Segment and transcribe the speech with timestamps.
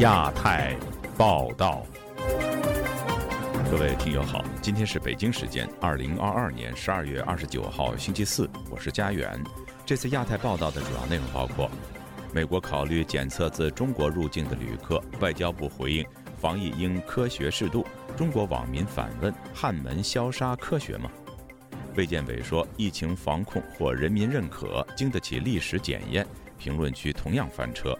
[0.00, 0.76] 亚太
[1.16, 1.82] 报道，
[3.70, 9.42] 各位听友好，今天是北京时间二零二二年十二月二十九号星期四，我是佳远。
[9.86, 11.70] 这次亚太报道的主要内容包括：
[12.30, 16.04] 美国考虑检测自中国入境的旅客，外交部回应
[16.38, 17.86] 防疫应科学适度。
[18.18, 21.10] 中国网民反问：汉门消杀科学吗？
[21.94, 26.26] 卫健委说疫情防控或人民认可，经得起历史检验。
[26.58, 27.96] 评论区同样翻车。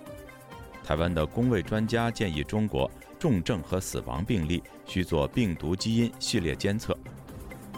[0.86, 6.96] 台湾的公卫专家建议中国重症和死亡病例需做病毒基因序列监测。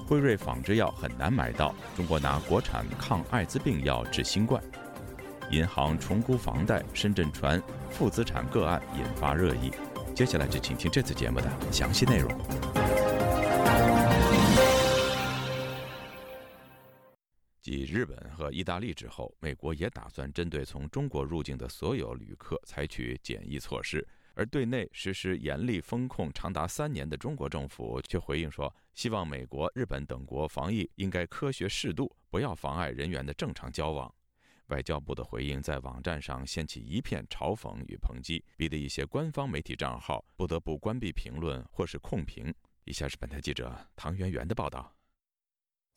[0.06, 4.62] 辉瑞仿制药很难买到，中国拿国产抗艾滋病药治新冠。
[5.50, 9.72] 银行重估房贷，深圳传负资产个案引发热议。
[10.14, 12.30] 接下来就请听这次节目的详细内容。
[17.60, 24.06] 继日本和意大利之后，美国也打算针对从中国入境的所有旅客采取检疫措施。
[24.34, 34.14] 而对内实施严厉风控长达三年的中国政府却回应说，希望美国、日本等国防疫应该科学适度，不要妨碍人员的正常交往。
[34.68, 42.54] 外交部的回应在网站上掀起一片嘲讽与抨击，逼得一些官方媒体账号不得不关闭评论或是控评。
[42.84, 44.97] 以下是本台记者唐媛媛的报道。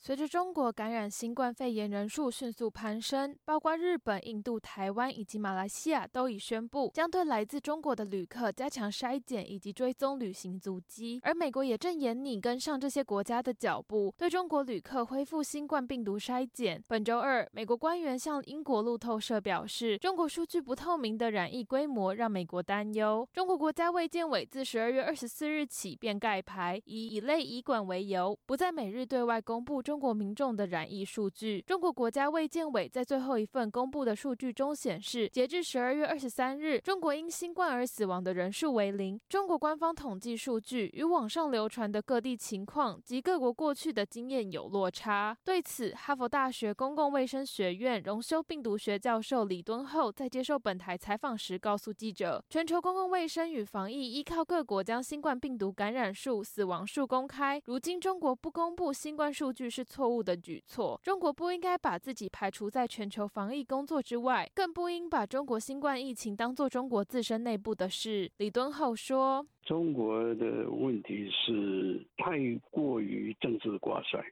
[0.04, 11.20] 随着中国感染新冠肺炎人数迅速攀升，包括日本、印度、台湾以及马来西亚都已宣布将对来自中国的旅客加强筛检以及追踪旅行足迹。
[11.22, 16.84] 而美国也正严拟跟上这些国家的脚步，对中国旅客恢复新冠病毒筛检。
[16.88, 23.30] 本周二，美国官员向英国路透社表示，中国数据不透明的染疫规模让美国担忧。
[23.32, 29.80] 中国国家卫健委自十二月二十四日起便盖牌，以乙类乙管为由，不再每日对外公布。
[29.92, 39.20] 中国民众的染疫数据，中国国家卫健委在最后一份公布的数据中显示，截至十二月二十三日，中国因新冠而死亡的人数为零。
[39.28, 45.38] 中国官方统计数据与网上流传的各地情况及各国过去的经验有落差。
[45.44, 59.81] 对此，哈佛大学公共卫生学院荣休病毒学教授李敦厚在接受本台采访时告诉记者，全球公共卫生与防疫依靠各国将新冠病毒感染数、死亡数公开，如今中国不公布新冠数据是。
[59.84, 68.32] 错误的举措，中国不应该把自己排除在全球防疫工作之外，更不应把中国新冠疫情当作中国自身内部的事。
[68.38, 72.38] 李敦厚说：“中国的问题是太
[72.70, 74.24] 过于政治挂帅，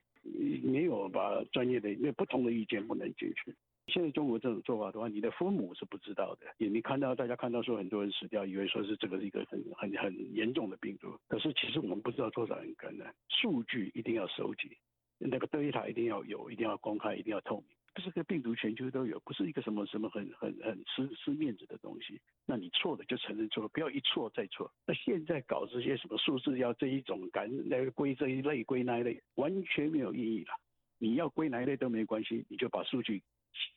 [0.63, 3.55] 没有把专业的、那不同的意见不能进去。
[3.87, 14.77] 现在中国这种做法的话，你的父母是不知道的，也你看到大家看到说很多人死掉，以为说是这个是一个很很很严重的病毒，可是其实我们不知道多少人感染，数据一定要收集。”
[15.19, 17.77] 那个德塔一定要有，一定要公开，一定要透明。
[17.93, 22.19] 不是个病毒全球都有，不是一个什么什么很很很吃吃面子的东西。
[22.45, 24.71] 那你错了就承认错，不要一错再错。
[24.85, 30.53] 那现在搞这些什么数字要这一种感那个归这一类归那一类，完全没有意义了。
[30.97, 33.21] 你要归哪一类都没关系，你就把数据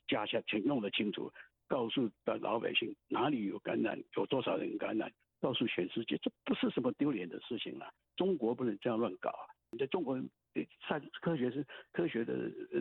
[0.06, 1.32] 加下，请弄得清楚，
[1.66, 5.10] 告诉的老百姓哪里有感染，有多少人感染，
[5.41, 7.92] 告诉全世界，这不是什么丢脸的事情了。
[8.14, 9.47] 中国不能这样乱搞啊！
[9.72, 10.16] 你在中国。
[10.87, 12.34] 在科学是科学的，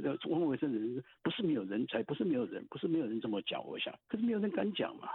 [0.03, 5.07] 呃，公共卫生人不是没有人才，不是没有人，不是没有人这么讲，我想，可是没有人敢讲嘛。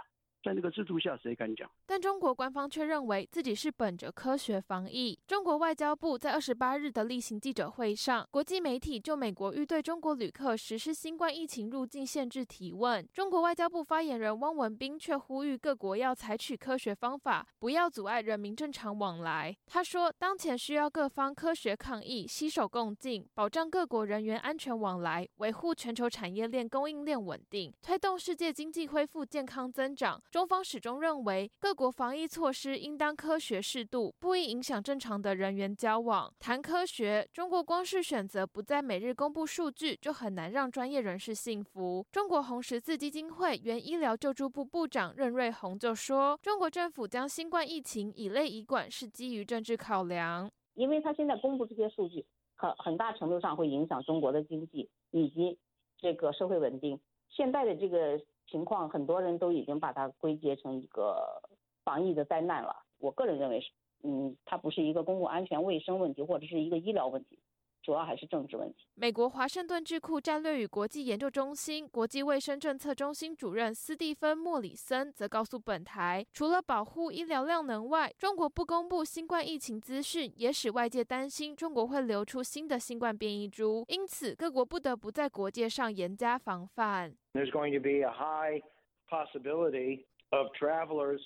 [0.47, 1.69] 在那个制度下，谁敢讲？
[1.85, 5.19] 但中国官方却认为自己是本着科学防疫。
[5.27, 13.05] 中国外交部在二十八日的例行记者会上，国际媒体就美国欲对中国旅客实施新冠疫情入境限制提问。
[13.11, 19.53] 中国外交部发言人汪文斌却呼吁各国要采取科学方法，不要阻碍人民正常往来。
[19.65, 30.21] 他说，当前需要各方科学抗疫，携手共进，保障各国人员安全往来，维护全球产业链供应链稳定，推动世界经济恢复健康增长。
[30.37, 36.31] 中方始终认为，各国防疫措施应当科学适度，不应影响正常的人员交往。
[36.37, 42.05] 谈科学，中国光是选择不在每日公布数据，就很难让专业人士信服。
[42.11, 52.23] 中国红十字基金会原医疗救助部部长任瑞红就说：“中国政府将新冠疫情以类以管，是基于政治考量，因为他现在公布这些数据，
[52.53, 55.57] 很很大程度上会影响中国的经济以及
[55.97, 56.99] 这个社会稳定。
[57.27, 61.41] 现在的这个。”情况很多人都已经把它归结成一个
[61.83, 62.75] 防疫的灾难了。
[62.99, 63.71] 我个人认为是，
[64.03, 67.39] 嗯，它不是一个公共安全卫生问题，或者是一个医疗问题。
[67.87, 68.85] 主要还是政治问题。
[68.95, 83.85] 美国华盛顿智库战略与国际研究中心国际卫生政策中心主任斯蒂芬·莫里森则告诉本台，除了保护医疗量能外，中国不公布新冠疫情资讯，也使外界担心中国会流出新的新冠变异株。
[83.87, 87.15] 因此，各国不得不在国界上严加防范。
[87.31, 88.61] There's going to be a high
[89.09, 91.21] possibility of travelers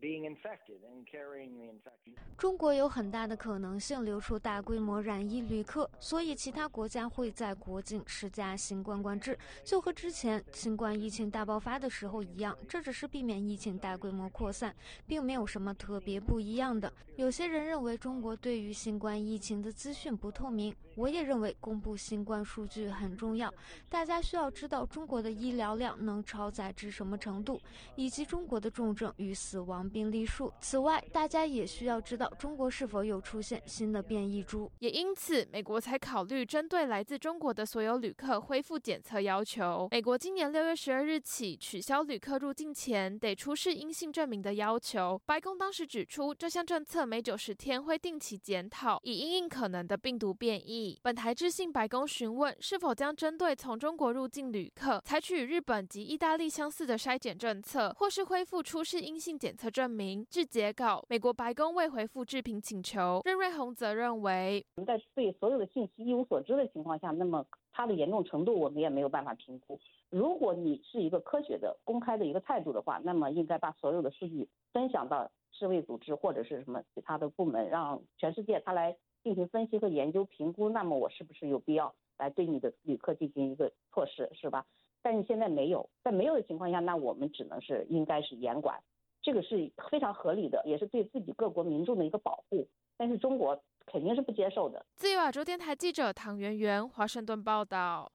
[0.00, 12.56] being infected and carrying the infected 中国有很大的可能性流出大规模染疫旅客，所以其他国家会在国境施加新冠管制，就和之前新冠疫情大爆发的时候一样。
[12.68, 14.74] 这只是避免疫情大规模扩散，
[15.06, 16.92] 并没有什么特别不一样的。
[17.16, 23.52] 有些人认为中国对于新冠疫情的资讯不透明，我也认为公布新冠数据很重要。
[23.88, 27.60] 大家需要知道中国的医疗量能超载至什么程度，
[27.96, 30.50] 以及中国的重症与死亡病例数。
[30.62, 34.70] 此外，大家也需要知道中国是否有出现新的变异株。
[34.78, 39.86] 也因此，美国才考虑针对来自中国的所有旅客恢复检测要求。
[39.90, 45.20] 美国今年六月十二日起取消旅客入境前得出示阴性证明的要求。
[45.26, 50.98] 白宫当时指出，这项政策每九十天会定期检讨，以应应可能的病毒变异。
[51.02, 60.26] 本台致信白宫询问是否将针对从中国入境旅客采取与日本及意大利相似的筛检政策，或是恢复出示阴性检测证明。
[60.30, 63.20] 至截稿，美国白宫未回复置评请求。
[63.24, 69.78] 任瑞红则认为，在对所有的信息一无所知的情况下，那么它的严重程度我们也没有办法评估。
[70.10, 80.68] 如果你是一个科学的、公开的一个态度的话，那么应该把所有的数据分享到世卫组织或者是什么其他的部门，让全世界他来进行分析和研究评估。
[80.70, 84.64] 那么我是不是有必要来对你的旅客进行一个措施，是吧？
[85.02, 88.80] 但是现在没有，在没有的情况下，那我们只能是应该是严管。
[89.22, 92.68] 这个是非常合理的，也是对自己各国民众的一个保护。
[92.96, 94.84] 但是中国肯定是不接受的。
[94.96, 98.10] 自由亚洲电台记者唐媛媛，华盛顿报道。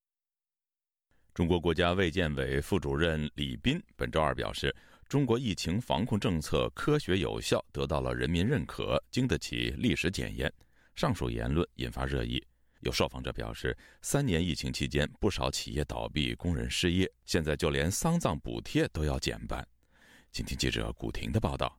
[1.34, 4.76] 中国国家卫健委副主任李斌本周二表示，
[5.08, 10.52] 中国疫情防控政策科学有效，得到了人民认可，经得起历史检验。
[10.96, 12.44] 上述言论引发热议。
[12.82, 19.66] 有受访者表示，三年疫情期间，不少企业倒闭，工人失业，现在就连丧葬补贴都要减半。
[20.34, 21.78] 请听记者古婷的报道。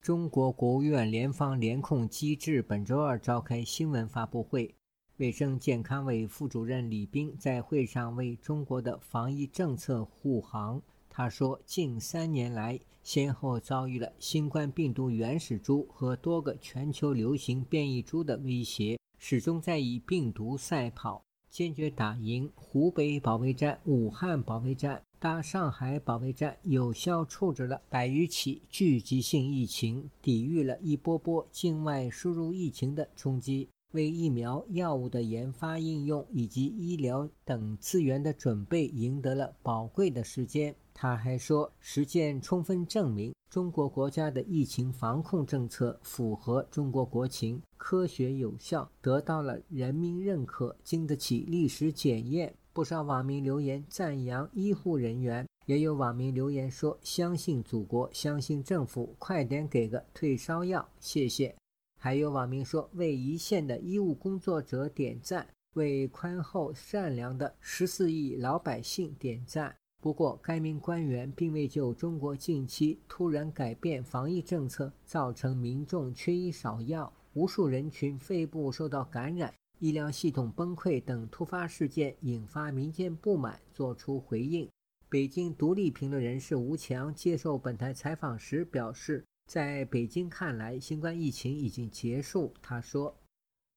[0.00, 4.72] 中国国务院联防联控机制本周二召开新闻发布会，
[5.16, 10.80] 卫生健康委副主任李斌在会上为中国的防疫政策护航。
[11.08, 25.02] 他说，近三年来，先后遭遇了新冠病毒原始株和多个全球流行变异株的威胁，始终在以病毒赛跑，坚决打赢湖北保卫战、武汉保卫战。
[25.18, 40.74] 大上海保卫战有效处置了百余起聚集性疫情，抵御了一波波境外输入疫情的冲击，为疫苗、药物的研发应用以及医疗等资源的准备赢得了宝贵的时间。
[40.92, 52.54] 他还说，实践充分证明，中国国家的疫情防控政策符合中国国情，科学有效，得到了人民认可，经得起历史检验。
[52.72, 61.54] 不少网民留言赞扬医护人员，也有网民留言说：“相信祖国，相信政府，快点给个退烧药，谢谢。”
[62.02, 79.52] 还有网民说：“为一线的医务工作者点赞，为宽厚善良的十四亿老百姓点赞。”不过，该名官员并未就中国近期突然改变防疫政策，造成民众缺医少药、无数人群肺部受到感染。
[79.78, 84.66] 医疗系统崩溃等突发事件引发民间不满，作出回应。
[85.10, 92.54] 北京独立评论人士吴强接受本台采访时表示，在北京看来，新冠疫情已经结束。
[92.62, 93.12] 他说，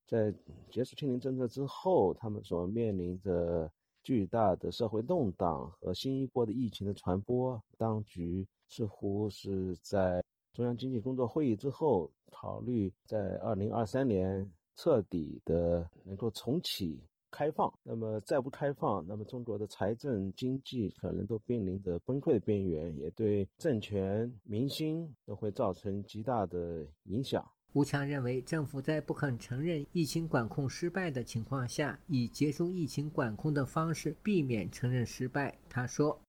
[0.06, 0.32] 在
[0.70, 3.68] 结束清零政策之后，他们所面临着
[4.04, 14.48] 巨大的社会动荡和新一波的疫情的传播，当局似乎是在中央经济工作会议之后，考虑在二零二三年。
[14.76, 17.00] 彻底的能够重启
[17.36, 27.44] 开放，那么再不开放，那么中国的财政经济可能都濒临着崩溃的边缘，也对政权民心都会造成极大的影响。
[27.74, 35.58] 吴强认为，政府在不肯承认疫情管控失败的情况下，以结束疫情管控的方式避免承认失败。
[35.68, 36.22] 他说：“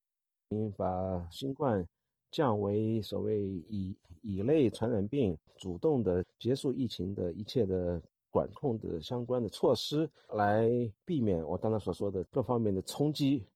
[0.74, 1.86] 把新冠
[2.30, 8.00] 降为所谓乙乙类传染病，主动的结束疫情的一切的。”
[8.34, 10.68] 管控的相关的措施，来
[11.04, 13.46] 避免我刚才所说的各方面的冲击，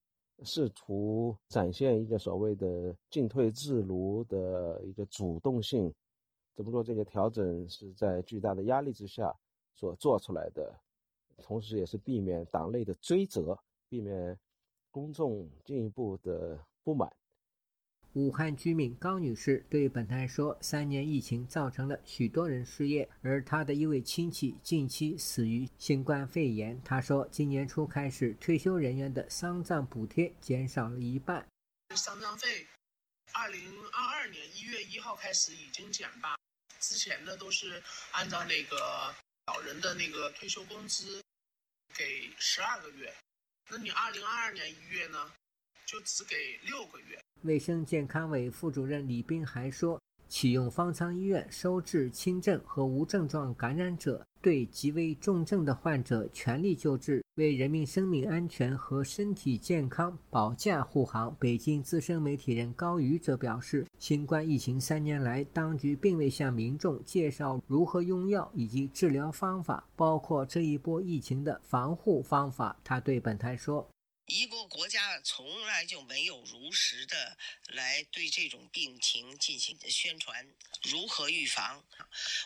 [0.45, 5.93] 试图展现一个所谓的进退自如的一个主动性。
[6.55, 9.35] 只不过这个调整是在巨大的压力之下
[9.75, 10.73] 所做出来的，
[11.43, 13.59] 同时也是避免党内的追责，
[13.89, 14.39] 避免
[14.93, 17.13] 公众进一步的不满。
[18.15, 26.81] 武汉居民高女士对本台说：“三年疫情造成了许多人失业，而她的一位亲戚近期死于新冠肺炎。
[26.83, 31.47] 她说，今年初开始，退休人员的丧葬补贴减少了一半。
[31.95, 32.67] 丧葬费
[33.35, 33.61] 二零
[33.93, 36.35] 二二年一月一号开始已经减半，
[36.81, 39.15] 之前的都是按照那个
[39.47, 41.23] 老人的那个退休工资
[41.95, 43.15] 给十二个月，
[43.71, 45.31] 那你二零二二年一月呢，
[45.89, 47.19] 就只给六个月。
[47.45, 49.99] 卫生健康委副主任李斌还说。
[50.31, 61.35] 启用方舱医院收治轻症和无症状感染者，对极为重症的患者全力救治，为人民生命安全和身体健康保驾护航。
[61.41, 72.77] 北京资深媒体人高瑜则表示，新冠疫情三年来，当局并未向民众介绍如何用药以及治疗方法，包括这一波疫情的防护方法。
[72.85, 73.89] 他对本台说。
[74.29, 81.83] 一个国家从来就没有如实的来对这种病情进行宣传，如何预防？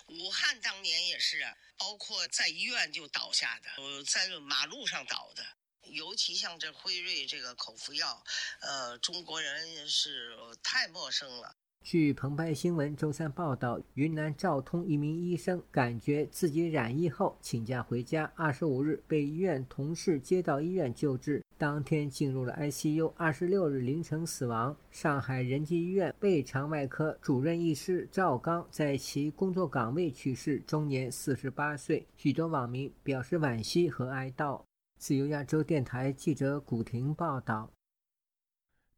[0.06, 3.70] 武汉当年也是，包括在医院就倒下的，
[4.04, 5.44] 在马路上倒的。
[5.86, 8.24] 尤其像这辉瑞这个口服药，
[8.60, 11.56] 呃，中国人是太陌生了。
[11.82, 24.74] 据澎湃新闻周三报道，云南昭通一名医生感觉自己染疫后请假回家，二十五日被医院同事接到医院救治，当天进入了 ICU，二十六日凌晨死亡。
[24.92, 32.06] 上海仁济医院胃肠外科主任医师赵刚在其工作岗位去世，终年四十八岁。
[32.16, 34.62] 许多网民表示惋惜和哀悼。
[34.98, 37.68] 自由亚洲电台记者古婷报道。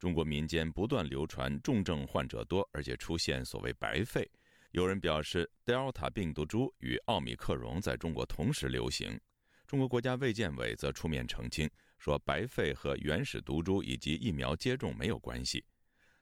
[0.04, 4.30] 中国民间不断流传重症患者多，而且出现所谓“白肺”。
[4.72, 9.18] 有人表示，德尔塔病毒株与奥密克戎在中国同时流行。
[9.66, 15.64] 中国国家卫健委则出面澄清，说白肺和原始毒株以及疫苗接种没有关系。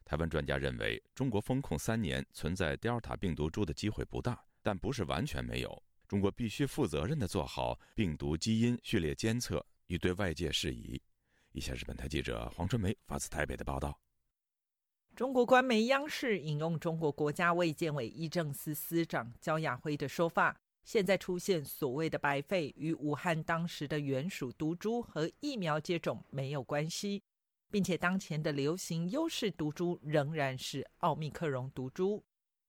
[0.05, 5.83] 台湾专家认为，中国封控三年，存在德尔塔病毒株的机会不大，但不是完全没有。
[6.07, 11.03] 中国必须负责任地做好病毒基因序列监测，以对外界释疑。
[11.53, 13.99] 以下是本台记者黄春梅发自台北的报道。
[15.15, 27.23] 中国官媒央视引用中国国家卫健委医政司司长焦亚辉的说法：“现在出现所谓的白肺，与武汉当时的原属毒株和疫苗接种没有关系，
[27.71, 32.25] 并且当前的流行优势毒株仍然是奥密克戎毒株。”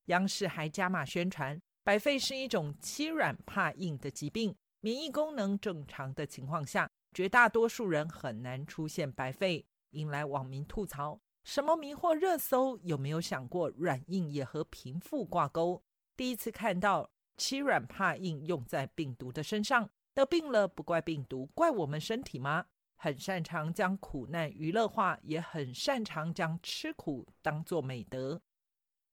[0.08, 4.54] 央视还加码宣传，白肺是一种欺软怕硬的疾病，
[4.86, 6.92] 免疫功能正常的情况下。
[7.14, 12.78] 绝大多数人很难出现白肺，引来网民吐槽：什么迷惑热搜？
[12.80, 15.82] 有没有想过软硬也和贫富挂钩？
[16.18, 22.66] 第一次看到欺软怕硬用在病毒的身上，得病了不怪病毒，怪我们身体吗？
[22.98, 28.42] 很擅长将苦难娱乐化，也很擅长将吃苦当作美德。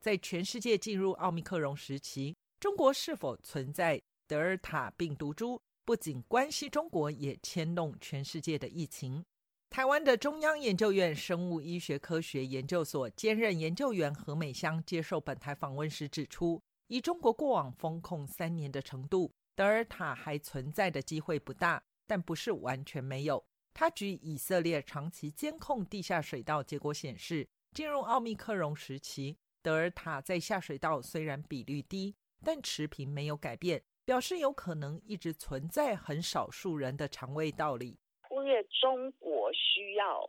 [0.01, 5.61] 在全世界进入奥密克戎时期，中国是否存在德尔塔病毒株？
[5.85, 9.25] 不仅关系中国，也牵动全世界的疫情。
[9.69, 23.45] 台湾的中央研究院生物医学科学研究所兼任研究员何美香接受本台访问时指出，以中国过往封控三年的程度，德尔塔还存在的机会不大，但不是完全没有。
[23.75, 33.83] 他举以色列长期监控地下水道结果显示，进入奥密克戎时期，德尔塔在下水道虽然比率低，但持平没有改变。
[34.11, 37.97] 表示有可能一直存在很少数人的肠胃道里。
[38.23, 40.29] 忽略中国需要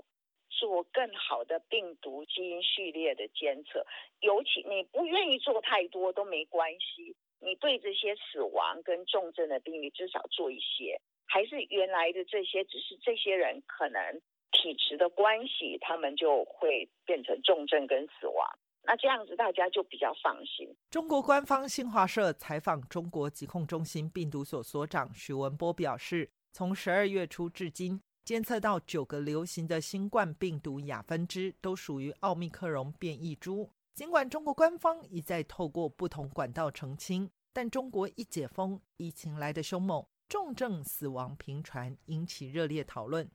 [0.50, 3.84] 做更好的病毒基因序列的监测，
[4.20, 7.16] 尤其你不愿意做太多都没关系。
[7.40, 14.22] 你对这些死亡跟重症的病例至少做一些，还是原来的这些，只是这些人可能
[14.52, 18.48] 体质的关系，他们就会变成重症跟死亡。
[18.84, 20.76] 那这样子大家就比较放心。
[20.90, 33.70] 中国官方新华社采访中国疾控中心病毒所所长许文波表示，从十二月初至今，监测到九个流行的新冠病毒亚分支都属于奥密克戎变异株。
[33.94, 43.30] 尽管中国官方一再透过不同管道澄清，但中国一解封，疫情来得凶猛，重症死亡频传，引起热烈讨论。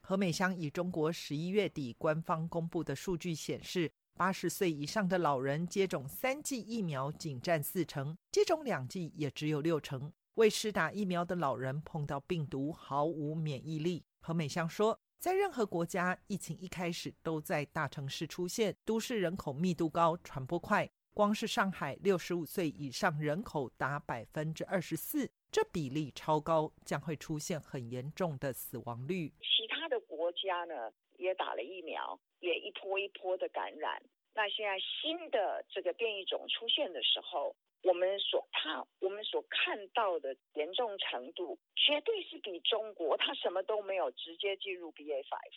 [0.00, 3.90] 何美香以中国十一月底官方公布的数据显示。
[4.14, 10.12] 八十岁以上的老人接种三剂疫苗仅占四成，接种两剂也只有六成。
[10.34, 14.04] 未施打疫苗的老人碰到病毒毫无免疫力。
[14.20, 20.90] 何美香说，在任何国家，疫情一开始都在大城市出现，都市人口密度高，传播快。
[21.14, 29.28] 光是上海，六十五岁以上人口达百分之二十四，这比例超高，将会出现很严重的死亡率。
[29.40, 30.90] 其他的国家呢，
[31.22, 32.18] 也打了疫苗。
[32.40, 34.02] 也一波一波的感染，
[34.34, 45.54] 那现在新的这个变异种出现的时候，我们所看我们所看到的严重程度，绝对是比中国它什么都没有直接进入 BA five，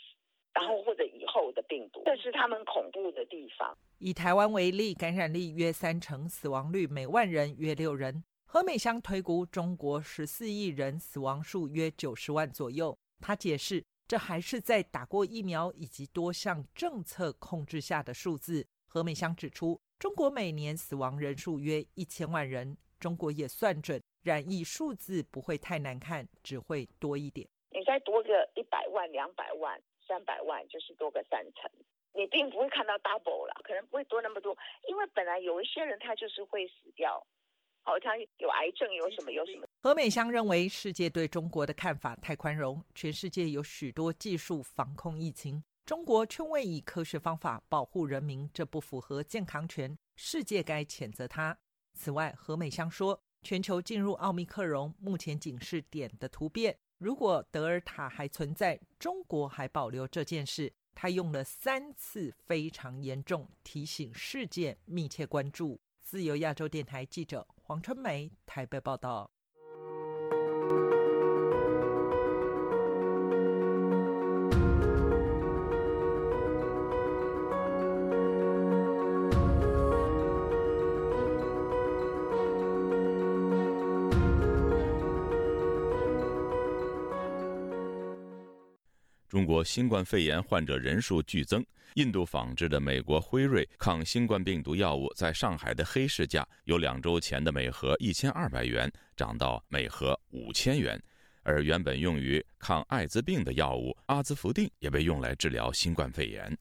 [0.53, 3.75] 然后或者以后的病毒，这是他们恐怖的地方。
[3.97, 8.23] 以台湾为例，感染力约三成，死亡率每万人约六人。
[8.45, 12.95] 何美香推估，中国十四亿人死亡数约九十万左右。
[13.19, 18.67] 他解释，这还是在打过疫苗以及多项政策控制下的数字。
[18.87, 27.47] 何美香指出，中国每年死亡人数约一千万人，中国也算准染疫数字不会太难看，只会多一点。
[27.71, 31.69] 你再多个一百万、两百万、三百万，就是多个三成。
[32.13, 34.57] 你并不会看到 double 了，可能不会多那么多，
[34.87, 37.25] 因为本来有一些人他就是会死掉。
[37.85, 39.67] 好像有癌症，有什么有什么。
[39.79, 51.55] 何美香认为，世界对中国的看法太宽容，全世界有许多技术防控疫情，中国却未以科学方法保护人民，这不符合健康权，世界该谴责他。
[51.93, 65.79] 此外，何美香说，全球进入奥密克戎，目前仅是点的突变，如果德尔塔还存在，中国还保留这件事，他用了三次非常严重，提醒世界密切关注。
[66.01, 67.47] 自由亚洲电台记者。
[67.67, 69.31] 黄春梅台北报道。
[89.45, 91.63] 中国新冠肺炎患者人数剧增。
[91.93, 100.99] 印度仿制的美国辉瑞抗新冠病毒药物在上海的黑市价由两周前的每盒一千二百元涨到每盒五千元，
[101.43, 106.57] 而原本用于抗艾滋病的药物阿兹福定也被用来治疗新冠肺炎。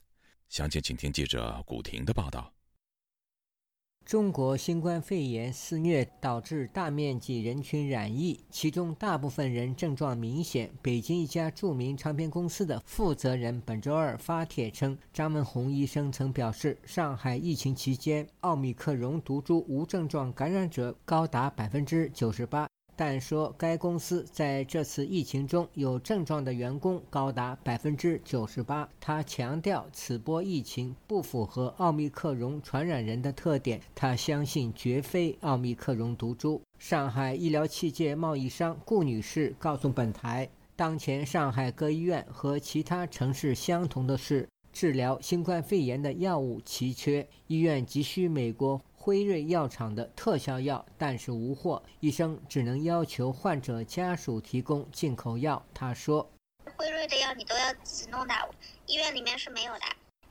[0.50, 2.52] 详情，请听记者古婷的报道。
[4.04, 10.70] 中国新冠肺炎肆虐，导致大面积人群染疫，其中大部分人症状明显。
[10.82, 22.68] 北京一家著名唱片公司的负责人本周二发帖称，张文宏医生曾表示，上海疫情期间，奥密克戎毒株无症状感染者高达百分之九十八。
[22.96, 28.88] 但说该公司在这次疫情中有症状的员工高达百分之九十八。
[29.00, 36.60] 他强调此波疫情不符合奥密克戎传染人的特点，他相信绝非奥密克戎毒株。
[36.78, 48.80] 上海医疗器械贸易商顾女士告诉本台，当前上海各医院和其他城市相同的是，治疗新冠肺炎的药物奇缺，医院急需美国。
[49.04, 55.62] 辉瑞药厂的特效药，但是无货，医生只能要求患者家属提供进口药。
[55.74, 56.26] 他说
[56.78, 58.32] ：“辉瑞的药你都要自己弄的，
[58.86, 59.80] 医院里面是没有的。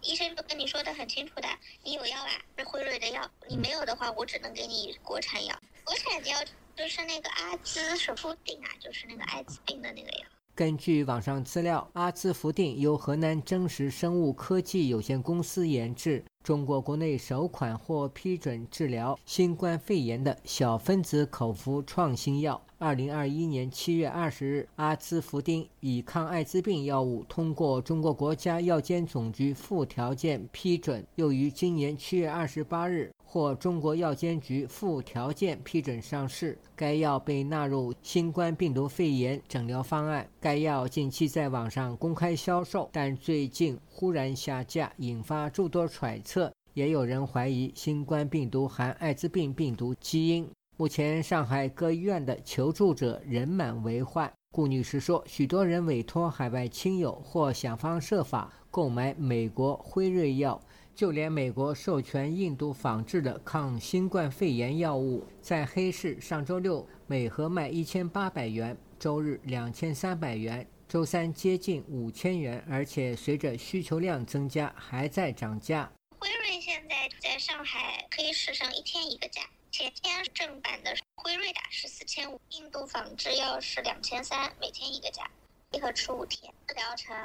[0.02, 1.48] 医生都跟你说的很清楚的，
[1.84, 2.32] 你有药啊？
[2.58, 5.56] 是辉瑞的药，你没有的话，我只能给你国产药。
[5.84, 6.40] 国产药
[6.76, 16.26] 就是那个阿兹夫定啊，就是那个艾滋病的那个药。”根据网上资料，阿兹福定由河南真实生物科技有限公司研制。
[16.44, 22.62] 中国国内首款获批准治疗新冠肺炎的小分子口服创新药。
[22.78, 36.56] 二零二一年七月二十日，阿兹夫丁乙抗艾滋病药物通过中国国家药监总局附条件批准，又于今年七月二十八日获中国药监局附条件批准上市。
[36.76, 40.30] 该药被纳入新冠病毒肺炎诊疗方案。
[40.40, 46.54] 该药近期在网上公开销售，但最近忽然下架，引发诸多揣测。
[46.76, 50.48] 也有人怀疑新冠病毒含艾滋病病毒基因。
[50.78, 54.32] 目前，上海各医院的求助者人满为患。
[54.52, 60.62] 顾女士说，许多人委托海外亲友或想方设法购买美国辉瑞药，
[60.96, 75.92] 就连美国授权印度仿制的抗新冠肺炎药物，在黑市上周六每盒卖一千八百元，周日两千三百元，周三接近五千元，而且随着需求量增加，还在涨价。
[76.20, 79.42] 辉瑞现在在上海黑市上一天一个价。
[79.72, 85.28] 前天正版的辉瑞的是四千五，印度仿制药是两千三，每天一个价，
[85.72, 86.54] 一盒吃五天。
[86.76, 87.16] 疗程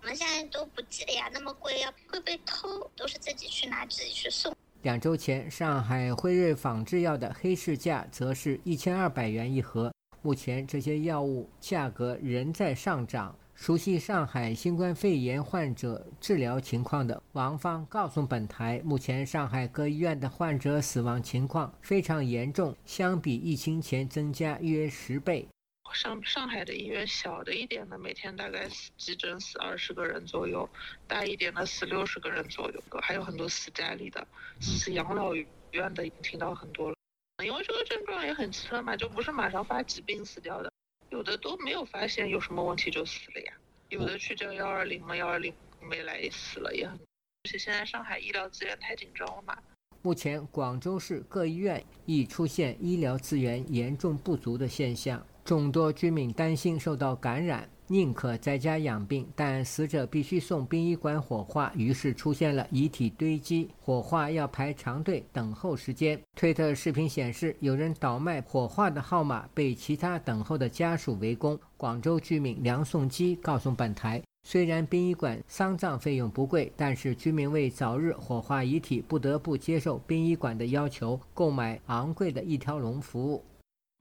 [0.00, 4.54] 我们现在都不记得呀，那么贵要会被偷，都是自己去拿自己去送。
[4.82, 13.34] 两周前，上海辉瑞仿制药的黑市价则是一千二百元一盒，目前这些药物价格仍在上涨。
[13.54, 25.48] 熟悉上海新冠肺炎患者治疗情况的王芳告诉本台，目前上海各医院的患者死亡情况非常严重，相比疫情前增加约十倍。
[25.92, 30.68] 上上海的医院小的一点的，每天大概急诊死二十个人左右；
[31.06, 34.26] 大一点的死六十个人左右，还有很多死家里的、
[34.60, 36.96] 死养老院的，已经听到很多了。
[37.44, 40.72] 因为这个症状也很奇特嘛，就不是马上发疾病死掉的。
[41.10, 43.52] 有的都没有发现有什么问题就死了呀，
[43.88, 49.56] 有的去叫幺二零嘛，幺二零没来死了也很，而且现在上海医疗资源太紧张了嘛。
[50.02, 66.20] 目前，广州市各医院已出现医疗资源严重不足的现象，众多居民担心受到感染，宁可在家养病，但死者必须送殡仪馆火化，于是出现了遗体堆积，火化要排长队等候时间。
[66.36, 71.58] 推特视频显示，有人倒卖火化的号码，被其他等候的家属围攻。
[71.78, 74.22] 广州居民梁颂基告诉本台。
[74.46, 83.42] 虽然殡仪馆丧葬费用不贵，但是居民为早日火化遗体，不得不接受殡仪馆的要求，购买昂贵的一条龙服务。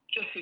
[0.09, 0.41] 就是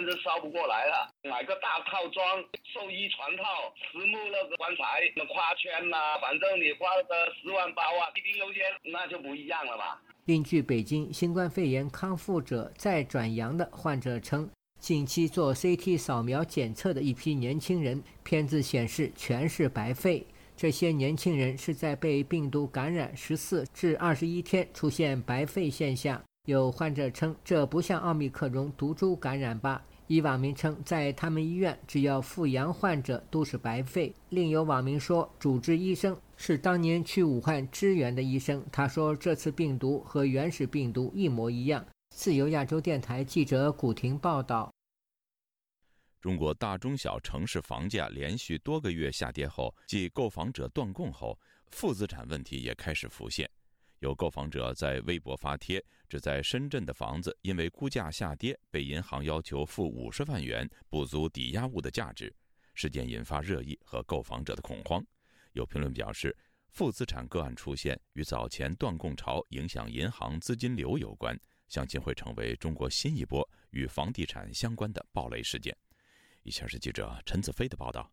[0.00, 3.44] 说那边就烧不过来了，买个大套装，寿衣全套，
[3.92, 10.00] 实木那个棺材，那花圈呐，反正你花个十万八万，一定优先，那就不一样了吧。
[10.24, 14.48] 另据北京新冠肺炎康复者再转阳的患者称。
[14.78, 20.26] 近期做 CT 扫描检测的一批年轻人，片子显示全是白肺。
[20.56, 26.22] 这些年轻人是在被病毒感染十四至二十一天出现白肺现象。
[26.46, 29.82] 有患者称，这不像奥密克戎毒株感染吧？
[30.10, 34.12] 一网民称，在他们医院，只要复阳患者都是白费。
[34.30, 41.86] 另有网民说，主治医生是当年去武汉支援的医生，他说这次病毒和原始病毒一模一样。
[42.12, 44.74] 自由亚洲电台记者古婷报道：
[46.20, 51.38] 中国大中小城市房价连续多个月下跌后，继购房者断供后，
[51.70, 53.48] 负资产问题也开始浮现。
[54.00, 62.34] 有购房者在微博发帖，指在深圳的房子因为估价下跌，被银行要求付五十万元补足抵押物的价值。
[62.74, 65.04] 事件引发热议和购房者的恐慌。
[65.52, 66.36] 有评论表示，
[66.70, 71.38] 负资产个案出现与早前断供潮影响银行资金流有关。
[71.68, 75.76] 相信会成为中国新一波与房地产相关的暴雷事件。
[76.42, 78.10] 以下是记者陈子飞的报道。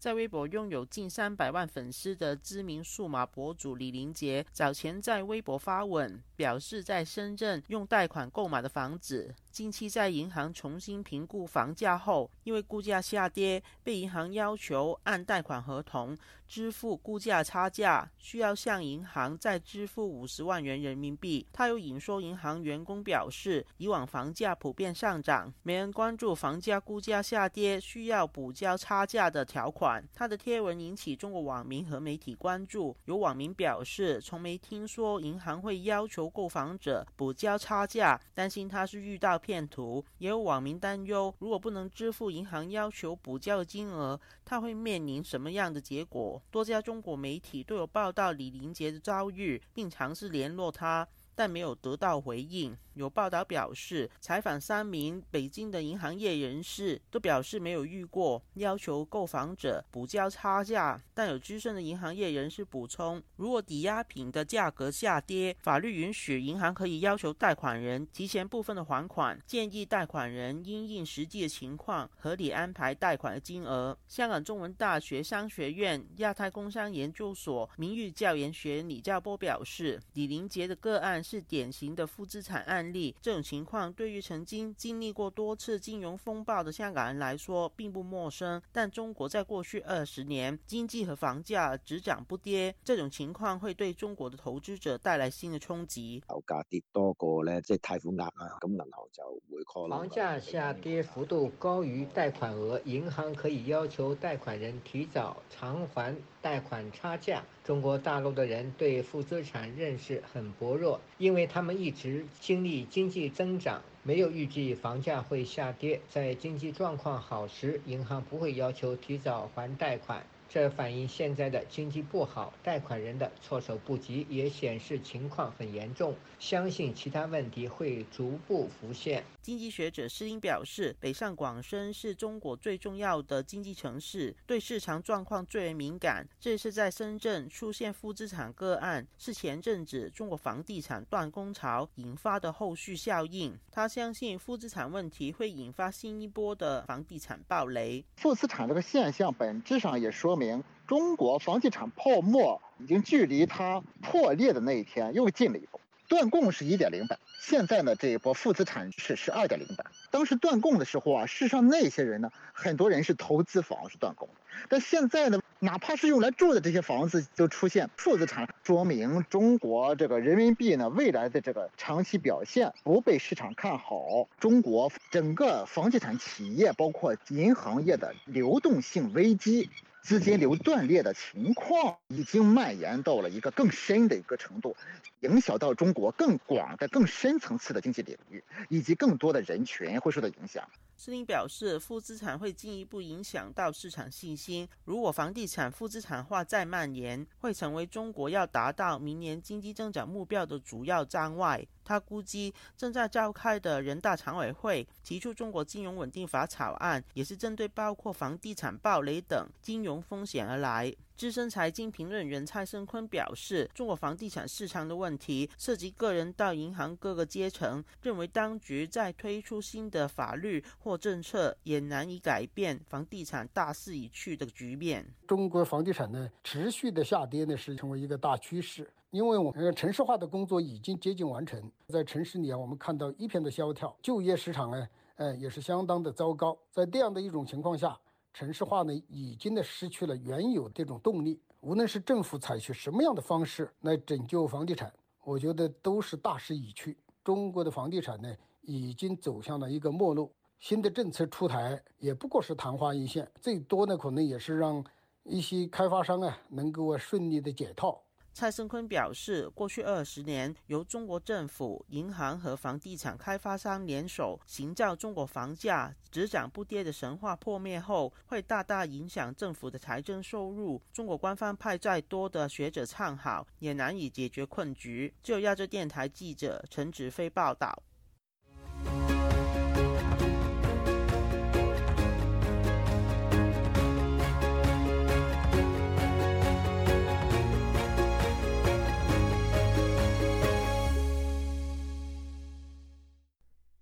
[0.00, 9.34] 在微博拥有近三百万粉丝的知名数码博主李林杰，早前在微博发文表示，在深圳用贷款购买的房子。
[9.50, 16.16] 近期在银行重新评估房价后，因为估价下跌，被银行要求按贷款合同
[16.48, 21.46] 支付估价差价，需要向银行再支付五十万元人民币。
[21.52, 29.89] 他又引说，银行员工表示，以往房价普遍上涨，没人关注房价估价下跌需要补交差价的条款。
[30.12, 32.96] 他的贴文引起中国网民和媒体关注。
[33.06, 39.40] 有网民表示，从没听说银行会要求购房者补交差价，担心他是遇到。
[39.40, 46.42] 骗徒也有网民担忧，如果不能支付银行要求补交的金额，他会面临什么样的结果？
[46.50, 51.08] 多家中国媒体都有报道李林杰的遭遇，并尝试联络他。
[51.34, 52.76] 但没有得到回应。
[53.00, 61.02] 有报道表示，采访三名北京的银行业人士，都表示没有遇过要求购房者补交差价。
[61.14, 73.96] 但有资深的银行业人士补充，如果抵押品的价格下跌，法律允许银行可以要求贷款人提前部分的还款，建议贷款人因应实际的情况合理安排贷款的金额。
[74.08, 81.24] 香港中文大学商学院亚太工商研究所名誉教研学李教波表示，李林杰的个案。
[81.30, 83.14] 是典型的负资产案例。
[83.20, 88.60] 这种情况对于曾经经历过多次金融风暴的香港人来说并不陌生。
[88.72, 96.22] 但中国在过去二十年经济和房价只涨不跌，这种情况会对中国的投资者带来新的冲击。
[96.28, 99.88] 楼价跌多过咧，即系贷款额啊，咁银行就会 call。
[99.88, 107.42] 房价下跌幅度高于贷款额，银行可以要求贷款人提早偿还贷款差价。
[107.64, 111.00] 中国大陆的人对负资产认识很薄弱。
[111.18, 116.00] 因为他们一直经历经济增长，没有预计房价会下跌。
[116.08, 120.24] 在经济状况好时，银行不会要求提早还贷款。
[120.52, 126.12] 这反映现在的经济不好，贷款人的措手不及，也显示情况很严重。
[126.40, 129.22] 相信其他问题会逐步浮现。
[129.40, 136.26] 经济学者施英表示，北上广深是中国最重要的经济城市，对市场状况最为敏感。
[136.40, 143.56] 这是在深圳出现负资产个案，是前阵子中国房地产断供潮引发的后续效应。
[143.70, 148.04] 他相信负资产问题会引发新一波的房地产暴雷。
[148.16, 150.64] 负资产这个现象本质上也说明。
[150.88, 155.78] 中国房地产泡沫已经距离它破裂的那一天又近了一步。
[156.08, 159.86] 断供是一点零版，现在呢这一波负资产是是二点零版。
[160.10, 164.28] 当时断供的时候啊，事实上那些人呢，很多人是投资房是断供。
[164.68, 174.26] 但现在呢，哪怕是用来住的这些房子都出现负资产，说明中国这个人民币呢未来的这个长期表现不被市场看好。
[174.40, 179.70] 中国整个房地产企业包括银行业的流动性危机。
[180.02, 184.74] 资金流断裂的情况已经蔓延到了一个更深的一个程度，
[185.20, 190.68] 影响到中国更广的、更深层次的经济领域，以及更多的人群会受到影响。
[190.96, 194.68] 施林表示，负资产会进一步影响到市场信心。
[194.84, 201.66] 如果房地产负资产化再蔓延，会成为中国要达到明年经济增长目标的主要障碍。
[201.84, 210.94] 他估计，正在召开的人大常委会提出中国金融稳定法草案，也是针对包括房地产暴雷等金融风险而来。
[211.16, 225.06] 资深财经评论员蔡胜坤表示，中国房地产市场的问题涉及个人到银行各个阶层，认为当局在推出新的法律或政策，也难以改变房地产大势已去的局面。
[225.28, 237.98] 中国房地产呢，持续的下跌呢，是成为一个大趋势，因为我们城市化的工作已经接近完成，在城市里啊，我们看到一片的萧条，就业市场呢，呃，也是相当的糟糕，在这样的一种情况下。
[238.32, 241.40] 城市化呢，已经呢失去了原有这种动力。
[241.62, 244.92] 无论是政府采取什么样的方式来拯救房地产，
[245.24, 246.96] 我觉得都是大势已去。
[247.24, 250.30] 中国的房地产呢，已经走向了一个没落。
[250.60, 254.84] 新的政策出台，也不过是昙花一现，最多呢，可能也是让
[255.24, 258.00] 一些开发商啊，能够顺利的解套。
[258.32, 270.80] 蔡生坤表示，过去二十年，由中国政府、银行和房地产开发商联手行造中国房价只涨不跌的神话破灭后，会大大影响政府的财政收入。
[270.92, 275.12] 中国官方派再多的学者唱好，也难以解决困局。
[275.22, 277.82] 就亚洲电台记者陈子飞报道。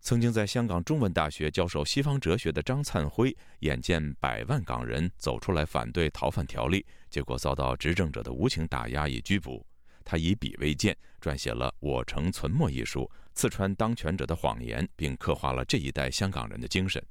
[0.09, 9.67] 曾经在香港中文大学教授西方哲学的张灿辉，眼见百万港人走出来反对逃犯条例，结果遭到执政者的无情打压与拘捕。
[10.07, 17.05] 他以笔为鉴，撰写了《我城存没》一书，刺穿当权者的谎言，并刻画了这一代香港人的精神。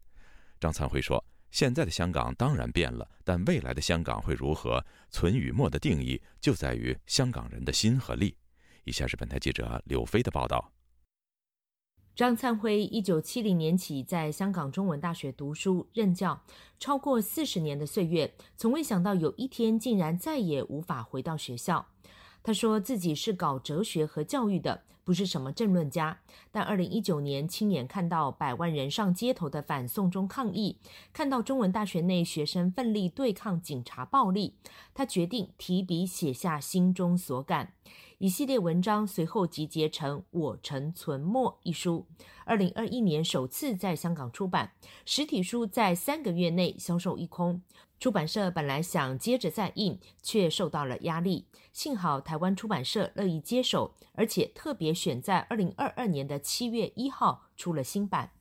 [0.60, 4.84] 张灿辉说：“现在的香港当然变了，但未来的香港会如何？
[5.12, 8.36] 存与没的定义就在于香港人的心和力。”
[8.86, 10.74] 以下是本台记者柳飞的报道。
[12.18, 16.42] 张灿辉一九七零年起在香港中文大学读书任教，
[16.80, 21.86] 超过四十年的岁月，从未想到有一天竟然再也无法回到学校。
[22.42, 26.18] 他说自己是搞哲学和教育的，不是什么政论家。
[26.50, 30.80] 但二零一九年亲眼看到百万人上街头的反送中抗议，
[31.14, 34.56] 看到中文大学内学生奋力对抗警察暴力，
[34.96, 37.74] 他决定提笔写下心中所感。
[38.20, 42.08] 一系列文章随后集结成《我城存没》一书，
[42.46, 44.72] 二零二一年首次在香港出版。
[45.06, 47.62] 实体书在三个月内销售一空，
[48.00, 51.46] 出版社本来想接着再印，却受到了压力。
[51.72, 58.32] 幸好台湾出版社乐意接手，而且特别选在二零二二年的七月一号出了新版。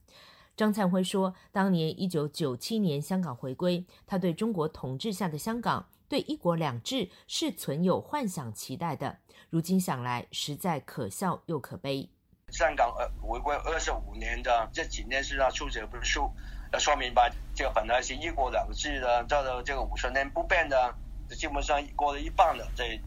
[0.56, 5.88] 张灿辉说，当年一九九七年香港回归，他对中国统治下的香港。
[6.08, 9.18] 对一国两制是存有幻想期待的，
[9.50, 12.10] 如今想来实在可笑又可悲。
[12.50, 16.30] 香港呃回归二十五年的这几年是他出这本书，
[16.72, 20.94] 要说明白这个本来是一国两制的，到了这个五十年不变的，
[21.30, 23.00] 基本上过了一半了，这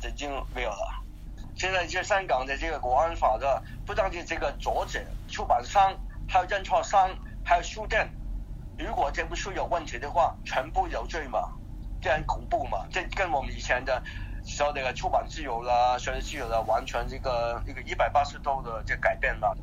[0.00, 1.04] 这已经没有了。
[1.54, 5.94] 现在这香港的这个国安法的，不单是这个作者、出版商，
[6.28, 7.10] 还有印刷商，
[7.44, 8.08] 还有书店，
[8.78, 11.52] 如果这部书有问题的话，全部有罪嘛？
[12.00, 12.86] 这很恐怖嘛？
[12.90, 14.02] 这跟我们以前的
[14.44, 19.56] 说那个出版自由啦、学习自由啦，完全这个一个一百八十度的这改变了。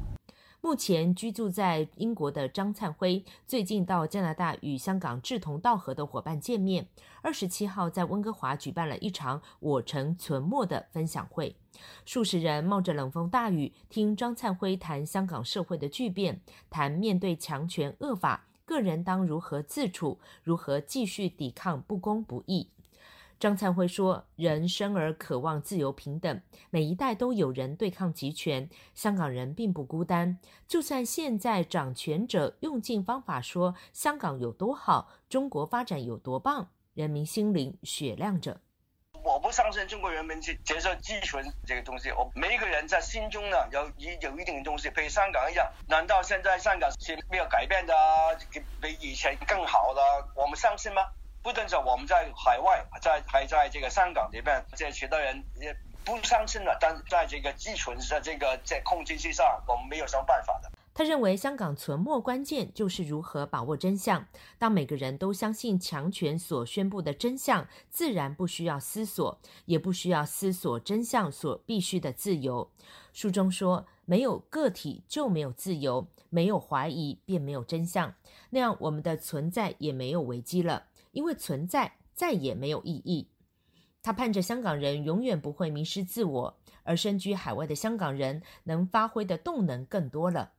[0.61, 6.87] 目前居住在英国的张灿辉，最近到加拿大与香港志同道合的伙伴见面。
[7.21, 11.55] 二十七号在温哥华举办了一场“我城存没”的分享会，
[12.03, 18.45] 数十人冒着冷风大雨听张灿辉谈香港社会的巨变，谈面对强权恶法。
[18.65, 20.19] 个人当如何自处？
[20.43, 22.69] 如何继续抵抗不公不义？
[23.37, 30.39] 张灿辉说：“人生而渴望自由平等，每一代都有人对抗集权，香港人并不孤单。
[30.67, 38.61] 就算现在掌权者用尽方法说香港有多好，中国发展有多棒，人民心灵雪亮着。”
[39.25, 42.11] 我不相信中国人民去接受寄存这个东西。
[42.11, 45.67] 我每一个人在心中呢，有一有一定的东西，比香港一样。
[45.87, 47.93] 难道现在香港是没有改变的，
[48.79, 50.01] 比以前更好的？
[50.35, 51.07] 我们相信吗？
[51.41, 56.77] 不等着我们在海外，在还在这个香港里边，这许多人也不相信了。
[56.79, 60.71] 但在这个寄存的这个在控制之上，我们没有什么办法的。
[60.97, 64.25] 他认为，香港存没关键就是如何把握真相。
[64.57, 72.71] 当每个人都相信强权所宣布的真相，自然不需要思索，也不需要思索真相所必须的自由。
[73.11, 78.15] 书中说，没有个体就没有自由，没有怀疑便没有真相，
[78.51, 83.27] 那样我们的存在也没有危机了，因为存在再也没有意义。
[84.01, 90.53] 他盼着香港人永远不会迷失自我，而身居海外的香港人能发挥的动能更多了。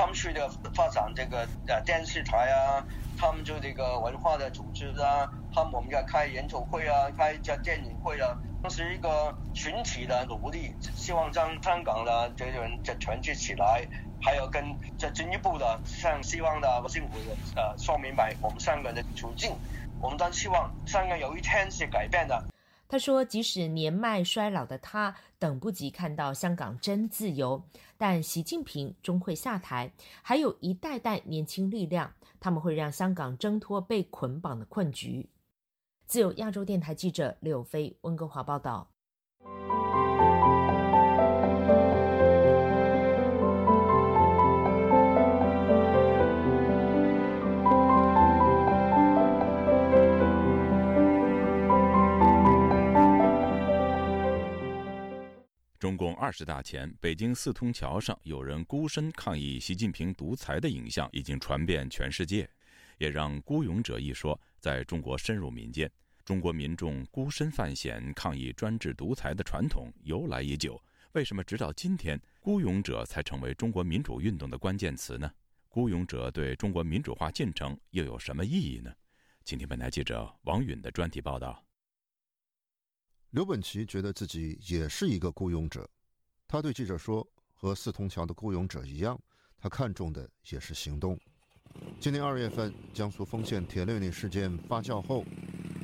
[0.00, 2.82] 他们去的发展这个呃电视台啊，
[3.18, 13.86] 他们就这个文化的组织啊，他们我们要开研讨会啊，开这电影会啊，这是一个群体的努力，希望将香港的这些人再团结起来，
[14.22, 17.18] 还有跟这进一步的向希望的政府
[17.54, 19.52] 呃说明白我们香港的处境，
[20.00, 22.42] 我们都希望香港有一天是改变的。
[22.88, 27.62] 他说：“即使年迈衰老的他等不及看到香港真自由，
[28.00, 35.28] 但习近平终会下台，还有一代代年轻力量，他们会让香港挣脱被捆绑的困局。”
[36.08, 38.90] 自由亚洲电台记者柳飞温哥华报道。
[55.80, 62.46] 中共二十大前，北京四通桥上有人孤身抗议习近平独裁的影像已经传遍全世界，
[62.98, 65.90] 也让“孤勇者”一说在中国深入民间。
[66.22, 70.78] 中国民众孤身犯险抗议专制独裁的传统由来已久，
[71.12, 75.32] 为什么直到今天“孤勇者”才成为中国民主运动的关键词呢
[75.70, 78.92] ？“孤勇者”对中国民主化进程又有什么意义呢？
[79.46, 81.64] 请听本台记者王允的专题报道。
[83.30, 85.88] 刘本奇觉得自己也是一个雇佣者，
[86.48, 89.16] 他对记者说：“和四通桥的雇佣者一样，
[89.56, 91.16] 他看重的也是行动。”
[92.00, 95.24] 今年二月份，江苏丰县铁链女事件发酵后，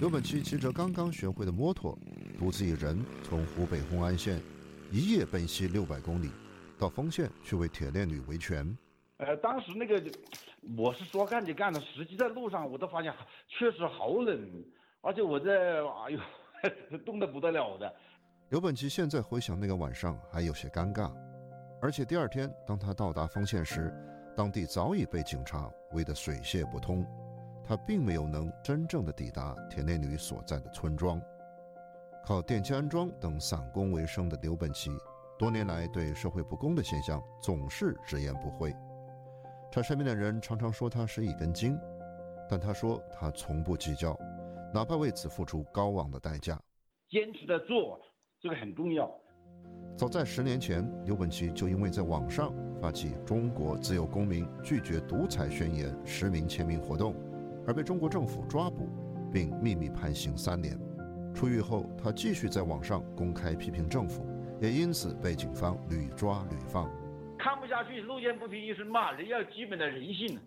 [0.01, 1.97] 刘本奇骑着刚刚学会的摩托，
[2.37, 4.43] 独自一人从湖北红安县
[4.91, 6.33] 一夜奔袭六百公里，
[6.77, 8.77] 到丰县去为铁链女维权。
[9.19, 10.03] 呃，当时那个
[10.77, 13.15] 我是说干就干的，实际在路上我都发现
[13.47, 14.65] 确实好冷，
[15.01, 16.19] 而且我在哎呦。
[17.05, 17.95] 冻得不得了的。
[18.51, 21.13] 刘本奇现在回想那个晚上还有些尴尬，
[21.81, 23.93] 而且第二天当他到达丰县时，
[24.37, 27.05] 当地早已被警察围得水泄不通，
[27.65, 31.21] 他并没有能真正的抵达铁链女所在的村庄。
[32.25, 34.91] 靠电器安装等散工为生的刘本奇，
[35.39, 38.75] 多年来对社会不公的现象总是直言不讳。
[39.73, 41.79] 他身边的人常常说他是一根筋，
[42.49, 44.17] 但他说他从不计较。
[44.75, 46.61] 哪怕为此付出高昂的代价，
[47.09, 47.99] 坚持的做，
[48.41, 49.11] 这个很重要。
[49.97, 57.15] 早在十年前，刘本奇就因为在网上发起“中国自由公民拒绝独裁宣言”实名签名活动，
[57.67, 58.89] 而被中国政府抓捕，
[59.33, 60.79] 并秘密判刑三年。
[61.35, 64.27] 出狱后，他继续在网上公开批评政府，
[64.61, 66.91] 也因此被警方屡抓屡放。
[67.39, 70.39] 看不下去，路见不平一声骂，人要基本的人性。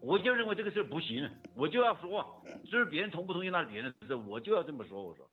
[0.00, 5.02] 我就认为这个事不行，我就要说，至于别人同不同意那是别人的事，我就要这么说。
[5.02, 5.30] 我说，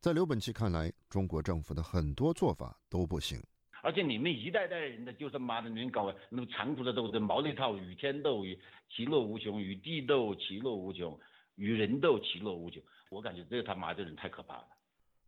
[0.00, 3.38] 在刘本奇看来，中国政府的很多做法都不行，
[3.82, 8.58] 而且你们一代代人的，就是妈的，你们搞那么残酷的斗争，毛里套与天斗，与
[8.90, 11.18] 其乐无穷，与地斗其乐无穷，
[11.56, 12.82] 与人斗其乐无穷。
[13.10, 14.66] 我感觉这他妈的人太可怕了。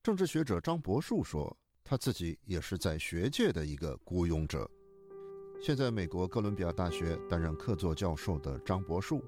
[0.02, 4.68] 政治学者张博树说，他自己也是在学界的一个孤勇者。
[5.60, 9.20] 现在美国哥伦比亚大学担任客座教授的张博树，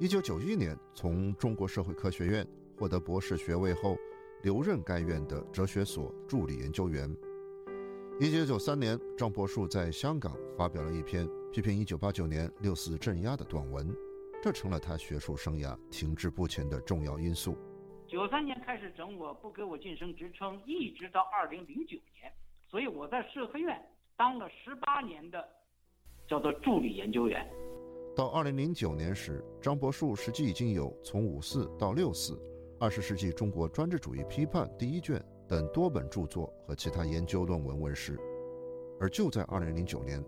[0.00, 2.44] 一九九一年从中国社会科学院
[2.76, 3.96] 获得博士学位后，
[4.42, 7.08] 留任该院的哲学所助理研究员。
[8.18, 13.94] 一九九三年，张博树在香港发表了一篇批评一九八九年六四镇压的短文，
[14.42, 17.56] 这成了他学术生涯停滞不前的重要因素。
[18.08, 22.30] 九三年开始整我，不给我晋升职称，一直到二零零九年，
[22.68, 23.80] 所以我在社科院
[24.16, 25.48] 当了十八年的。
[26.30, 27.44] 叫做助理研究员。
[28.14, 32.40] 到二零零九年时，张伯树实际已经有从五四到六四、
[32.78, 38.16] 二十世纪中国专制主义批判第一卷等多本著作和其他研究论文问世。
[39.00, 40.24] 而就在二零零九年，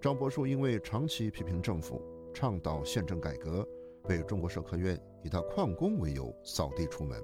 [0.00, 2.00] 张伯树因为长期批评政府、
[2.32, 3.66] 倡导宪政改革，
[4.06, 7.20] 被中国社科院以他旷工为由扫地出门。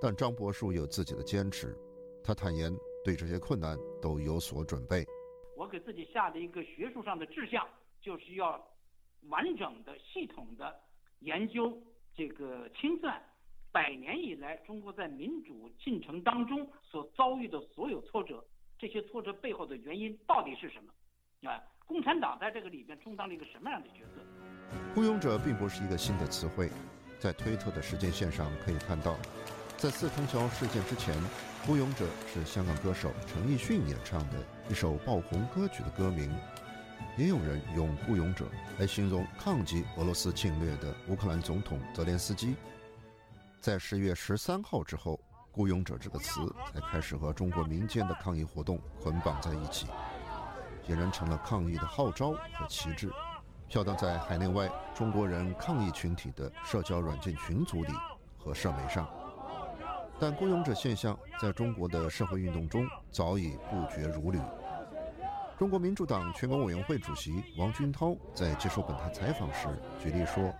[0.00, 1.76] 但张伯树有自己的坚持，
[2.22, 5.04] 他坦言对这些困难都有所准备。
[5.70, 7.66] 给自己下的一个学术上的志向，
[8.02, 8.60] 就是要
[9.28, 10.74] 完整的、系统的
[11.20, 11.80] 研究
[12.14, 13.22] 这个清算
[13.72, 18.44] 百年以来中国在民主进程当中所遭遇的所有挫折，
[18.78, 21.48] 这些挫折背后的原因到底是什么？
[21.48, 24.20] 啊，共产党在这个里边充当了一个什么样的角色？
[24.94, 26.68] 雇佣者并不是一个新的词汇，
[27.18, 29.16] 在推特的时间线上可以看到，
[29.76, 31.14] 在四通桥事件之前，
[31.64, 36.32] 雇佣者是香港歌手陈奕迅演唱的一首爆红歌曲的歌名。
[37.16, 38.46] 也有人用“雇佣者”
[38.78, 42.54] 来形容抗击俄罗斯侵略的乌克兰总统泽连斯基。
[43.60, 45.18] 在十月十三号之后
[45.50, 49.88] ，“雇佣者”这个词才开始和中国民间的抗议活动捆绑在一起，
[50.86, 53.10] 俨然成了抗议的号召和旗帜，
[53.68, 57.92] 飘荡在海内外中国人抗议群体的社交软件群组里
[58.38, 59.08] 和社媒上。
[60.18, 64.38] 但“雇佣者”现象在中国的社会运动中早已不绝如缕。
[65.60, 69.68] 中国民主党全国委员会主席王军涛在接受本台采访时
[70.02, 70.50] 举例说：“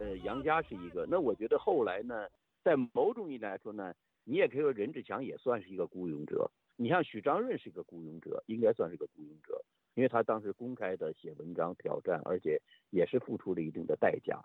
[0.00, 1.06] 呃，杨家是一个。
[1.08, 2.26] 那我觉得后来呢，
[2.64, 3.94] 在某种意义来说呢，
[4.24, 6.50] 你也可以说任志强也算是一个雇佣者。
[6.74, 14.44] 你像许章润是一个雇佣者，应该算是个雇佣者，因为他当时公开的写文章挑战，而且也是付出了一定的代价。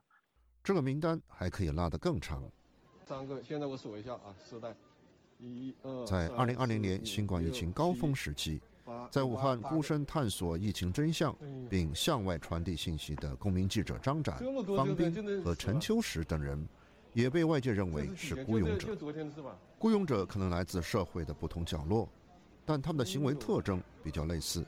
[0.64, 2.44] 这个名单还可以拉得更长。
[3.04, 4.76] 三个，现在我数一下啊，时代，
[5.40, 8.62] 一、二，在二零二零年新冠疫情高峰时期。”
[9.10, 11.36] 在武汉孤身探索疫情真相，
[11.70, 14.38] 并向外传递信息的公民记者张展、
[14.76, 16.68] 方斌和陈秋实等人，
[17.14, 18.96] 也被外界认为是孤勇者。
[19.80, 22.10] 孤勇者可能来自社会的不同角落，
[22.66, 24.66] 但他们的行为特征比较类似。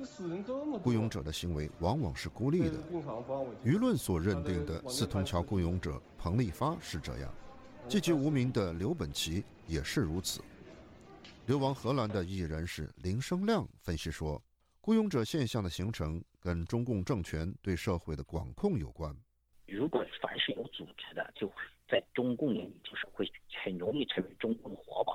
[0.84, 2.78] 孤勇者的行为往往是孤立的。
[3.64, 7.34] 舆论所认定的四通桥孤勇者彭立发是这样，
[7.90, 10.42] 寂寂无名的刘本奇也是如此。
[11.48, 14.42] 流亡荷兰的异议人士林生亮分析说，
[14.82, 19.16] 雇佣者现象的形成跟中共政权对社会的管控有关。
[19.68, 21.48] 如果凡是有组织的，就
[21.88, 23.32] 在中共眼里就是会
[23.64, 25.14] 很容易成为中共的活靶，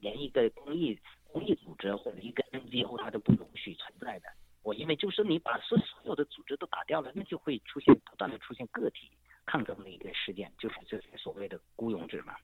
[0.00, 0.98] 连一个公益
[1.32, 4.26] 公益组织或者一个 NGO 它都不容许存在的。
[4.60, 9.10] 我因为就是你把所所有的组织都打掉了，那就会出现不断的出现个体
[9.46, 12.34] 抗争的一个事件，就是这些所谓的雇佣者嘛。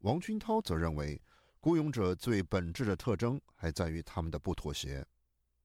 [0.00, 1.18] 王军涛则认为。
[1.66, 5.04] 雇佣者最本质的特征还在于他们的不妥协。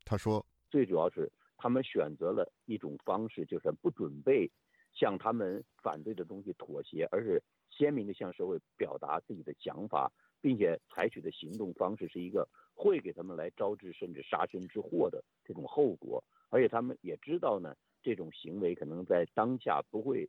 [0.03, 4.49] 他说：“最主要是他们选择了一种方式，就是不准备
[4.91, 7.39] 向他们反对的东西妥协，而是
[7.69, 16.23] 鲜明的向社会表达自己的想法，并且采取的行动方式是一个会给他们来招致甚至杀身之祸的这种后果。
[16.49, 20.27] 而且他们也知道呢，这种行为可能在当下不会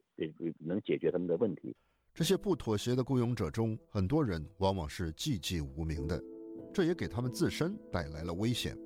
[0.59, 1.75] 能解决他们的问题。”
[2.15, 6.23] 这些不妥协的雇佣者中，很多人往往是寂寂无名的，
[6.71, 8.77] 这也给他们自身带来了危险。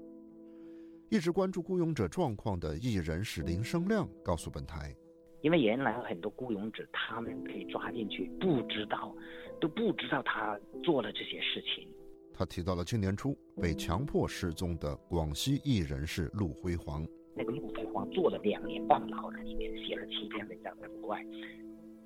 [1.10, 4.94] 一直关注雇佣者状况的艺人是林生亮告诉本台
[5.42, 9.12] ：“因为原来很多雇佣者，他们被抓进去，不知道，
[9.60, 11.92] 都不知道他做了这些事情。”
[12.32, 17.04] 他提到了今年初被强迫失踪的广西艺人是陆辉煌。
[17.34, 21.20] 那个陆辉煌坐了两年半牢，在里面写了七篇文章在国外。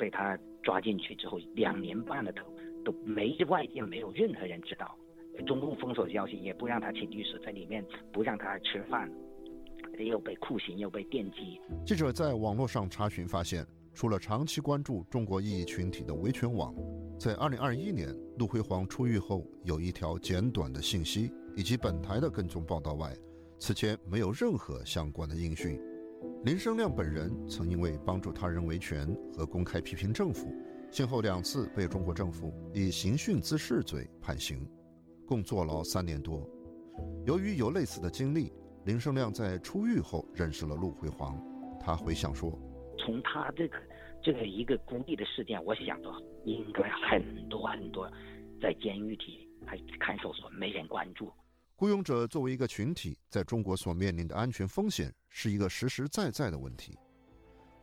[0.00, 2.42] 被他抓进去之后，两年半了都
[2.86, 4.96] 都没外界没有任何人知道，
[5.46, 9.12] 中共封锁消息，也不让他请律师，在里面不让他吃饭，
[9.98, 11.60] 又被酷刑，又被电击。
[11.84, 16.74] 记者在网络上查询发现，除了长期关注中国异议群体的维权网，
[17.18, 23.14] 在二零二一年陆辉煌出狱后有一条简短的信息以及本台的跟踪报道外，
[23.58, 25.78] 此前没有任何相关的音讯。
[26.42, 30.50] 林生亮本人曾因为帮助他人维权和公开批评政府，
[30.90, 34.66] 先后两次被中国政府以刑讯滋事罪判刑，
[35.26, 36.48] 共坐牢三年多。
[37.26, 38.50] 由于有类似的经历，
[38.86, 41.38] 林生亮在出狱后认识了陆辉煌。
[41.78, 42.50] 他回想说
[42.96, 43.76] ：“从他这个
[44.22, 46.10] 这个一个孤立的事件，我想到
[46.46, 48.10] 应该很多很多
[48.62, 51.30] 在监狱里还看守所没人关注。”
[51.80, 56.94] 雇佣者作为一个群体，在中国所面临的安全风险是一个实实在在的问题。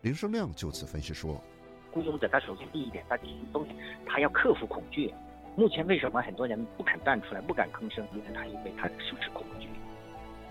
[0.02, 1.44] 林生亮就此分析说
[1.92, 3.76] ：“雇佣者他首先第一点，他第一风险，
[4.06, 5.12] 他要克服恐惧。
[5.56, 8.08] 目前为什么很多人不肯站出来、不敢吭声？
[8.14, 9.68] 因为他因为他是不是恐惧？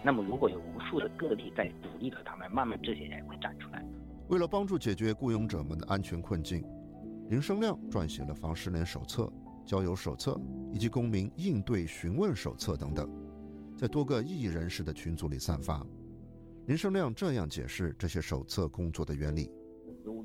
[0.03, 3.81] 那么如果有无数的个例在鼓励着他们，慢慢这些人会站出来。
[4.27, 6.65] 为了帮助解决雇佣者们的安全困境，
[7.29, 9.33] 林生亮撰写了防失联手册、
[9.65, 10.37] 交友手册
[10.73, 13.09] 以及公民应对询问手册等等。”
[13.77, 15.87] 在多个异议人士的群组里散发。
[16.67, 19.51] 林生亮这样解释这些手册工作的原理：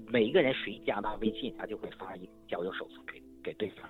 [0.07, 3.87] 每一个人谁加他微信，他就会发一交友手册给给对方。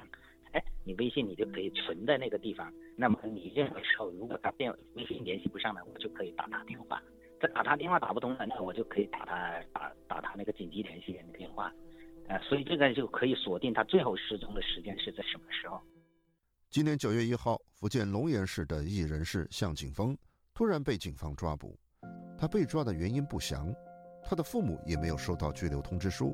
[0.51, 2.73] 哎，你微信你就可以存在那个地方。
[2.97, 7.01] 那么你任何时候，如果他电微信联系不上了，我就可以打他电话。
[7.39, 11.71] 再打他电话打不通了，那我就可以打他打打他那个紧急联系人的电话。
[12.27, 15.81] 呃，所以这个就可以锁定他最后失踪的时间是在什么时候。
[16.71, 20.17] 今年九月一号，福建龙岩市的艺人士向景峰
[20.53, 21.77] 突然被警方抓捕。
[22.39, 23.75] 他被抓的原因不详，
[24.23, 26.33] 他的父母也没有收到拘留通知书，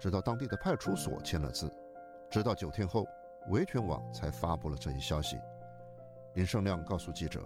[0.00, 1.70] 直到当地的派出所签了字，
[2.30, 3.06] 直到九天后，
[3.50, 5.36] 维权网才发布了这一消息。
[6.34, 7.44] 林胜亮告诉记者，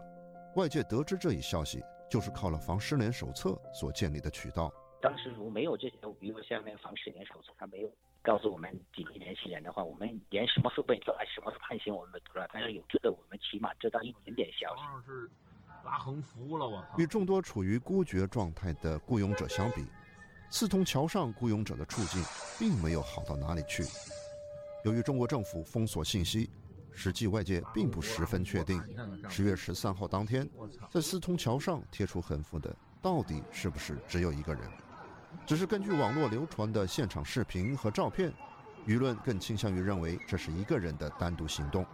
[0.54, 4.72] 外界得知这一消息，就是靠了防失联手册所建立的渠道。
[5.00, 7.90] 当时如没有这些，比如下面防失联手册，他没有
[8.22, 12.46] 告诉我们紧急联系人的话，我们连什么时候被抓、什么时候判刑我们都不知道。
[12.52, 14.82] 但是有这个，我们起码知道一点点消息。
[15.04, 15.28] 是
[15.84, 19.84] 拉横幅了，我与众多处于孤绝状态的雇佣者相比，
[20.50, 22.22] 四通桥上雇佣者的处境
[22.58, 23.82] 并没有好到哪里去。
[24.84, 26.48] 由于中国政府封锁信息，
[26.92, 28.80] 实际外界并不十分确定，
[29.28, 30.48] 十月十三号当天
[30.88, 34.62] 在四通桥上贴出横幅的到底是不是只有一个人。
[35.44, 38.32] 只是根据网络流传的现场视频和照片，
[38.86, 41.84] 舆论更倾向于认为这是一个人的单独行动。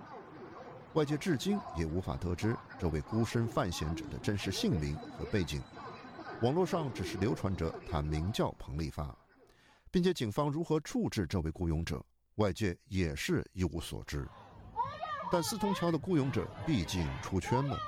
[0.94, 5.62] 外界至今也无法得知这位孤身犯险者的真实姓名和背景，
[6.42, 9.14] 网络上只是流传着他名叫彭立发，
[9.90, 12.04] 并且警方如何处置这位雇佣者，
[12.36, 14.28] 外界也是一无所知。
[15.30, 17.78] 但四通桥的雇佣者毕竟出圈了，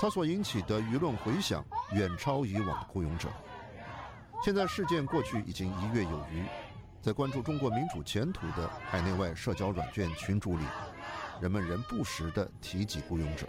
[0.00, 3.28] 他所引起的舆论回响远超以往的雇佣者。
[4.42, 6.42] 现在事件过去已经一月有余，
[7.02, 10.64] 在关注中国民主前途的海内外社交软件群组里，
[11.42, 13.46] 人们仍不时地提及雇佣者。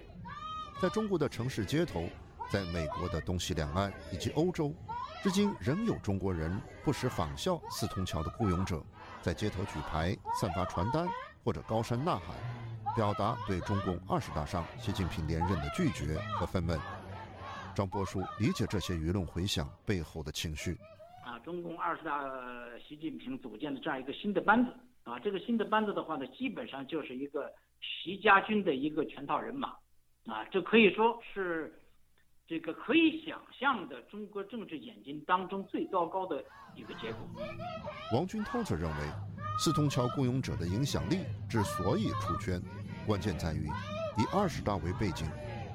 [0.82, 2.10] 在中国的城市街头，
[2.52, 4.76] 在美国的东西两岸以及欧洲，
[5.24, 8.84] 至今仍有中国人不时仿效四通桥的雇佣者，
[9.22, 11.08] 在街头举牌、散发传单
[11.42, 16.78] 或者高声呐喊，表达对中共二十大上习近平连任的拒绝和愤懑。
[17.76, 20.78] 张波叔理解这些舆论回响背后的情绪。
[21.24, 22.24] 啊，中共二十大，
[22.88, 24.72] 习近平组建的这样一个新的班子
[25.04, 29.70] 啊，这个新的班子的话呢，基本上就是一个习家军的一个全套人马
[30.26, 31.80] 啊，这可以说是
[32.48, 36.44] 这个可以想象的中国政治演进当中最糟糕的
[36.76, 37.20] 一个结果。
[38.14, 38.98] 王军涛则认为，
[39.60, 42.62] 四通桥雇佣者的影响力之所以出圈，
[43.06, 43.68] 关键在于
[44.18, 45.26] 以二十大为背景，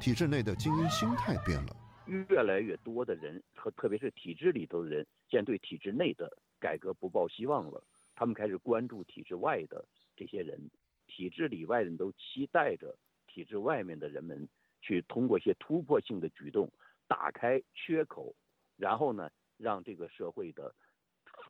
[0.01, 1.76] 体制内的精英心态变了。
[2.07, 7.82] 越来越多的人和特别是体制里头的人，现在对体制内的改革不抱希望了。
[8.14, 9.84] 他们开始关注体制外的
[10.16, 10.59] 这些人，
[11.07, 12.96] 体制里外人都期待着
[13.26, 14.48] 体制外面的人们
[14.80, 16.70] 去通过一些突破性的举动
[17.07, 18.34] 打开缺口，
[18.76, 20.74] 然后呢，让这个社会的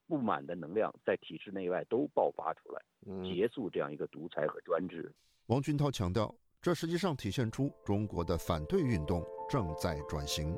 [0.07, 2.83] 不满的能量在体制内外都爆发出来，
[3.23, 5.13] 结束这样一个独裁和专制。
[5.47, 6.35] 王军涛强调。
[6.63, 10.57] 这实际上体现出中国的反对运动正在转型，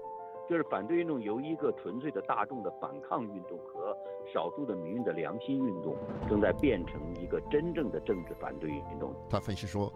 [0.48, 3.94] 就是反对运动由一个纯粹的大众的反抗运动和
[4.32, 5.94] 少数的民运的良心运动，
[6.28, 9.14] 正在变成一个真正的政治反对运动。
[9.28, 9.92] 他分析说，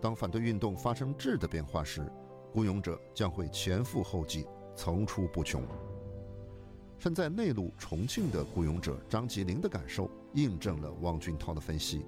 [0.00, 2.06] 当反对运动发生质的变化时，
[2.52, 5.62] 雇佣者将会前赴后继，层出不穷。
[6.98, 12.06] 身在内陆重庆的雇佣者张吉林的感受，印证了汪俊涛的分析。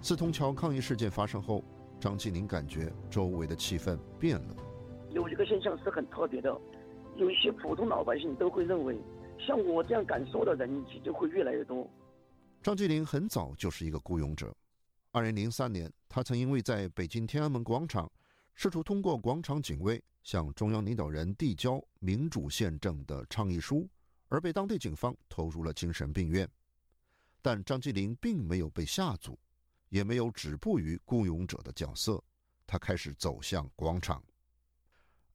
[0.00, 1.64] 四通桥抗议事件发生后。
[2.00, 4.56] 张吉林感觉周围的气氛变了，
[5.12, 6.50] 有一个现象是很特别的，
[7.16, 8.96] 有一些普通老百姓都会认为，
[9.38, 11.88] 像我这样敢说的人就会越来越多。
[12.62, 14.54] 张继林很早就是一个孤勇者，
[15.10, 18.10] 二零零三年，他曾因为在北京天安门广场
[18.54, 23.88] 试图通过广场警卫向中央领导人递交民主宪政的倡议书，
[24.28, 26.48] 而被当地警方投入了精神病院。
[27.40, 29.38] 但张继林并没有被吓阻。
[29.90, 32.22] 也没有止步于雇佣者的角色，
[32.66, 34.22] 他开始走向广场。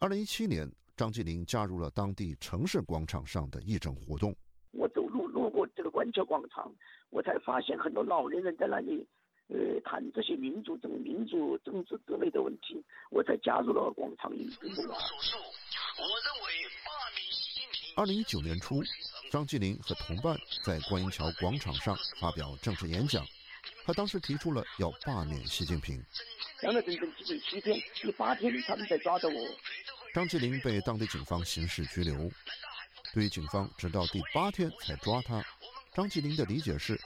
[0.03, 4.35] 二零一七年，张继林加入了当地城市广场上的义诊活动。
[4.71, 6.69] 我走路路过这个观桥广场，
[7.09, 9.07] 我才发现很多老年人在那里，
[9.47, 14.69] 呃，谈这些民主政、民主政治之类的问题，我才加入了广场运动。
[17.95, 18.83] 二零一九年初，
[19.31, 23.25] 张继林和同伴在观音桥广场上发表政治演讲。
[23.85, 26.03] 他当时提出了要罢免习近平。
[26.63, 29.35] 讲了整整七七天，第八天他们才抓到我。
[30.13, 32.15] 张继林被当地警方刑事拘留。
[33.13, 35.43] 对于警方直到第八天才抓他，
[35.91, 36.97] 张继林的理解是：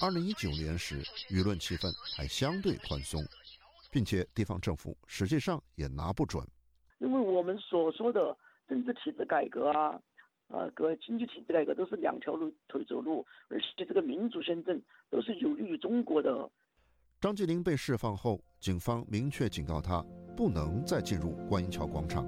[0.00, 1.00] 二零一九年时
[1.30, 3.22] 舆论气氛还相对宽松，
[3.88, 6.44] 并且地方政府实际上也拿不准。
[6.98, 8.36] 因为我们所说的
[8.68, 10.00] 政治体制改革啊。
[10.48, 16.50] 啊，各经济体制改革都是两条路腿走路，而且这个民主宪政都是有利于中国的。
[17.20, 20.04] 张继林被释放后，警方明确警告他
[20.36, 22.26] 不能再进入观音桥广场，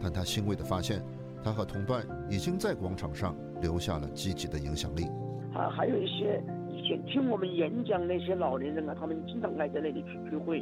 [0.00, 1.02] 但他欣慰地发现，
[1.42, 5.06] 他和同伴已经在广场上留下了积极的影响力。
[5.52, 10.60] 啊还有一些以前听我们演讲那些老年人啊，他们经常来在那里去聚会，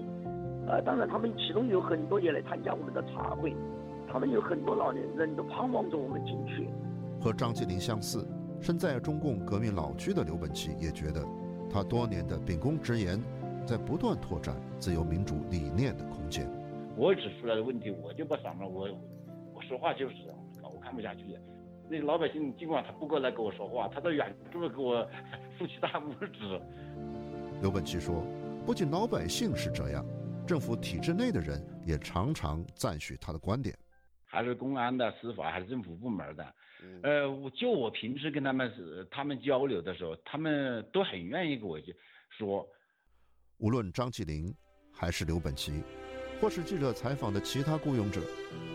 [0.66, 3.54] 啊，当然他们其中有很多也来参加我们的茶会。
[4.10, 6.70] 他们有很多老年人都盼望着我们进去。
[7.20, 8.26] 和张继林相似，
[8.62, 11.22] 身在中共革命老区的刘本奇也觉得，
[11.68, 13.22] 他多年的秉公直言，
[13.68, 16.48] 在不断拓展自由民主理念的空间。
[16.96, 18.88] 我指出来的问题，我就不闪了，我
[19.54, 21.38] 我说话就是这样，我看不下去。
[21.90, 25.06] 那老百姓尽管他不过来跟我说话，他都远处给我
[25.58, 26.58] 竖起大拇指。
[27.60, 28.24] 刘本奇说，
[28.64, 30.02] 不仅老百姓是这样，
[30.46, 33.76] 政府体制内的人也常常赞许他的观点。
[34.24, 36.54] 还是公安的、司法还是政府部门的，
[37.02, 41.94] 呃，我就我平时跟他们是他们交流的时候，他们都很愿意跟我去
[42.30, 42.66] 说。
[43.58, 44.54] 无论张继林
[44.92, 45.82] 还是刘本奇，
[46.40, 48.20] 或是记者采访的其他雇佣者，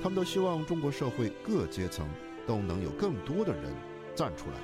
[0.02, 2.08] 他们都希望中国社会各阶层
[2.46, 3.74] 都能有更多的人
[4.14, 4.58] 站出来，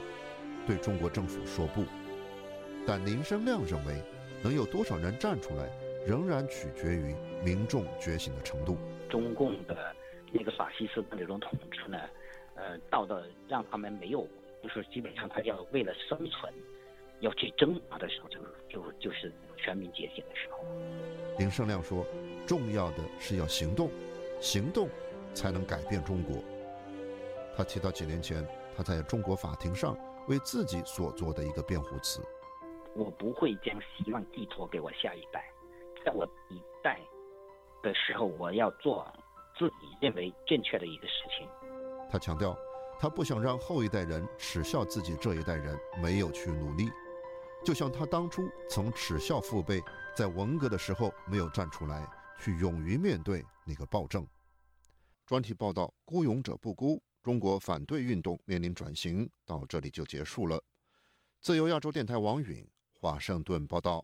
[0.67, 1.85] 对中国政府说不。
[2.85, 4.03] 但林生亮认为，
[4.43, 5.69] 能有多少人站出来，
[6.05, 8.77] 仍然取决于民众觉醒的程度。
[9.09, 9.95] 中共的。
[10.31, 11.97] 那个法西斯的那种统治呢，
[12.53, 14.27] 呃，到的让他们没有，
[14.61, 16.53] 就是基本上他要为了生存，
[17.19, 18.39] 要去挣扎的时候，就
[18.69, 20.63] 就就是全民觉醒的时候。
[21.37, 22.05] 林胜亮说
[22.45, 23.89] ：“重要的是要行动，
[24.39, 24.89] 行动
[25.33, 26.37] 才能改变中国。”
[27.55, 29.97] 他提到几年前他在中国法庭上
[30.27, 32.21] 为自己所做的一个辩护词
[32.95, 35.45] ：“我不会将希望寄托给我下一代，
[36.05, 36.99] 在我一代
[37.81, 39.05] 的时候，我要做。”
[39.57, 41.45] 自己认为正确的一个事情。
[42.09, 42.57] 他强调，
[42.97, 46.89] 他不想让后一代人耻笑自己这一代人没有去努力，
[47.63, 49.81] 就像他当初曾耻笑父辈
[50.15, 52.07] 在文革的时候没有站出来，
[52.39, 54.25] 去勇于面对那个暴政。
[55.25, 59.29] 专题报道：孤勇者不孤，中国反对运动面临转型。
[59.45, 60.63] 到这里就结束了。
[61.41, 64.03] 自由亚洲电台王允华盛顿报道。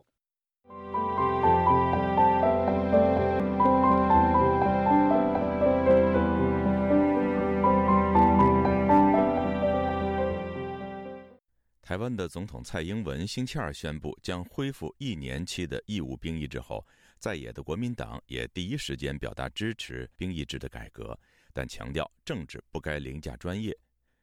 [11.86, 16.84] 台湾的总统蔡英文星期二宣布将恢复一年期的义务兵役之后，
[17.16, 21.16] 在野的国民党也第一时间表达支持兵役制的改革，
[21.52, 23.72] 但强调政治不该凌驾专业。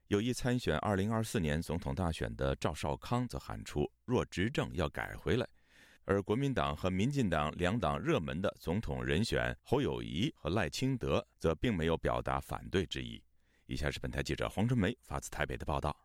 [0.10, 5.48] 有意参选二零二四年总统大选的赵少康则喊出若执政要改回来，
[6.04, 13.24] 而国民党和民进党两党热门的总统人选侯友谊和赖清德则并没有表达反对之意。
[13.68, 15.98] 以下是本台记者黄春梅发自台北的报道。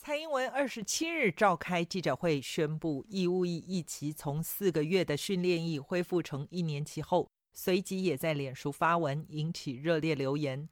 [0.00, 10.68] 蔡英文二十七日召开记者会，宣布义务役一期从四个月的训练役恢复成一年期后，随即也在脸书发文，引起热烈留言。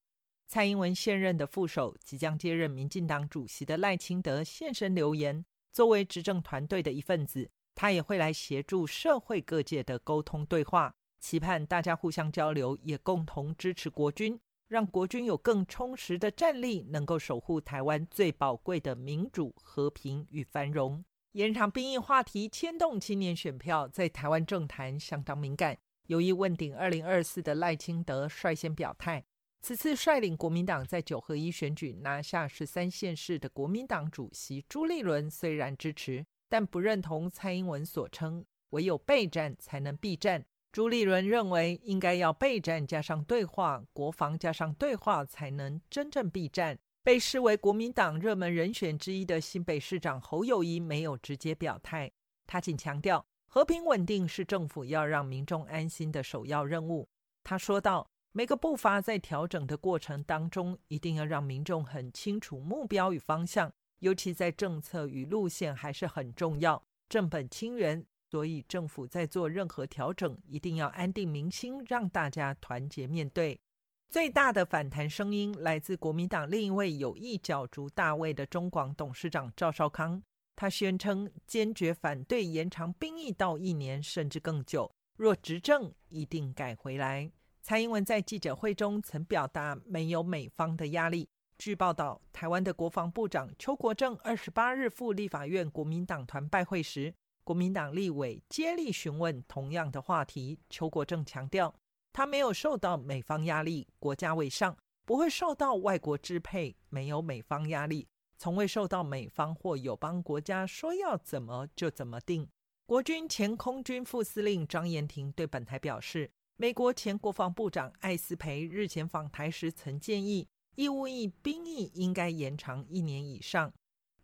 [0.47, 14.39] 蔡英文现任的副手、即将接任民进党主席的赖清德现身留言，作为执政团队的一份子，他也会来协助社会各界的沟通对话，期盼大家互相交流，也共同支持国军。
[14.69, 21.05] 让国军有更充实的战力，能够守护台湾最宝贵的民主、和平与繁荣。
[21.33, 25.77] 延长兵役话题牵动青年选票，在台湾政坛相当敏感。
[26.07, 29.25] 有意问鼎二零二四的赖清德率先表态，
[29.61, 40.45] 此次率领国民党在九合一选举拿下十三县市的国民党主席朱立伦虽然支持，但不认同蔡英文所称唯有备战才能避战。
[40.77, 46.79] 朱立伦认为，应该要备战加上对话，国防加上对话，才能真正避战。
[47.03, 52.13] 被视为国民党热门人选之一的新北市长侯友谊没有直接表态，
[52.47, 57.09] 他仅强调和平稳定是政府要让民众安心的首要任务。
[57.43, 73.61] 他说道：“每个步伐在调整的过程当中，一定要让民众很清楚目标与方向，尤其在政策与路线还是很重要，正本清源。”所以，政府在做任何调整，一定要安定民心，让大家团结面对。
[74.09, 80.23] 最大的反弹声音来自国民党另一位有意角逐大位的中广董事长赵少康，
[80.55, 87.31] 他宣称坚决反对延长兵役到一年甚至更久，若执政一定改回来。
[87.63, 91.29] 蔡英文在记者会中曾表达没有美方的压力。
[91.59, 97.13] 据报道，台湾的国防部长邱国正二十八日赴立法院国民党团拜会时。
[97.47, 101.73] 国民党立委接力询问同样的话题，邱国正强调，
[102.13, 112.49] 他没有受到美方压力，国家为上，不会受到外国支配，没有美方压力，从未受到美方或友邦国家说要怎么就怎么定。
[112.85, 123.73] 国军前空军副司令张延廷对本台表示，美国前国防部长艾斯培日前访台时曾建议，义务役兵役应该延长一年以上。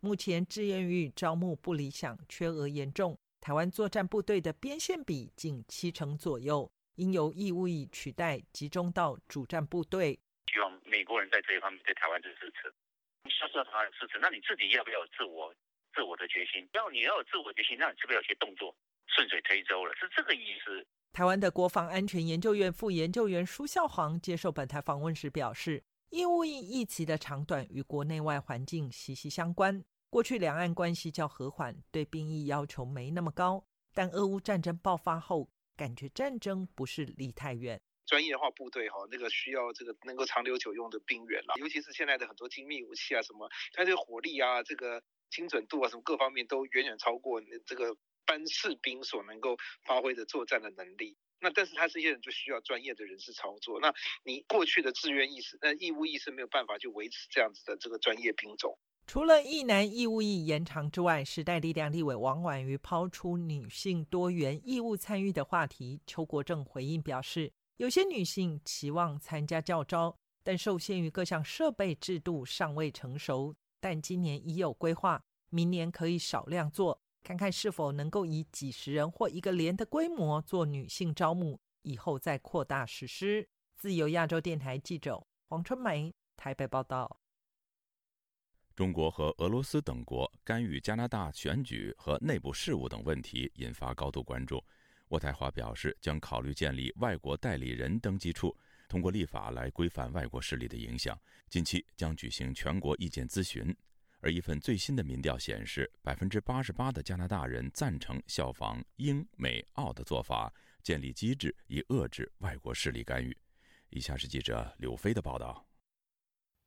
[0.03, 3.17] 目前志愿役招募不理想，缺额严重。
[3.39, 10.19] 台湾作战部队的编线比近七成左右，应由义务役取代，集中到主战部队。
[10.51, 12.67] 希望美国人在这一方面对台湾的支持，
[13.29, 15.55] 需要台湾支持，那你自己要不要有自我、
[15.95, 16.67] 自我的决心？
[16.73, 18.75] 要你要有自我决心，那你是不是要有些动作，
[19.07, 19.95] 顺水推舟了？
[19.95, 20.85] 是这个意思。
[21.13, 29.81] 台湾的国防安全研究院副研究员舒孝煌接受本台访问时表示，义务役役期的长短与国内外环境息息相关。
[30.13, 37.81] 过去两岸关系较和缓，对兵役要求没那么高，但俄乌战争爆发后，感觉战争不是离太远。
[38.05, 45.01] 专业化部队哈，那个需要这个能够长留久用的兵员了，尤其是现在的很多精密武器啊，什么它这个火力啊，这个
[45.31, 51.17] 精准度啊，什么各方面都远远超过这个班士兵所能够发挥的作战的能力。
[51.39, 53.79] 那但是他这些人就需要专业的人士操作。
[53.79, 53.91] 那
[54.23, 58.77] 你过去的志愿意识、那义务意识没有办法去维持这样子的这个专业兵种。
[59.05, 66.01] 除了一男义务役延长之外，时代力量立委王婉瑜抛出女性多元义务参与的话题。
[66.07, 67.51] 邱国正回应表示。
[67.77, 73.53] 有些女性期望参加教招，但受限于各项设备制度尚未成熟。
[73.79, 83.49] 但今年已有规划，明年可以少量做，看看是否能够以几十人或一个连的规模做女性招募，以后再扩大实施。
[83.75, 87.22] 自由亚洲电台记者黄春梅台北报道。
[88.75, 94.63] 中国和俄罗斯等国干预加拿大选举和内部事务等问题，引发高度关注。
[95.09, 98.55] 渥太华表示，将考虑建立外国代理人登记处，
[98.89, 101.15] 通过立法来规范外国势力的影响。
[101.49, 103.75] 近期将举行全国意见咨询。
[104.21, 110.51] 而一份最新的民调显示，百分之八十八的加拿大人赞成效仿英美澳的做法，
[110.81, 113.37] 建立机制以遏制外国势力干预。
[113.89, 115.63] 以下是记者柳飞的报道。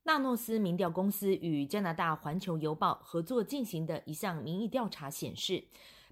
[0.07, 5.65] 纳诺斯民调公司与加拿大《环球邮报》合作进行的一项民意调查显示。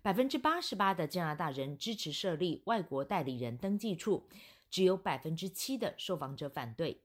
[0.03, 4.27] 百分之八十八的加拿大人支持设立外国代理人登记处，
[4.69, 7.03] 只有百分之七的受访者反对。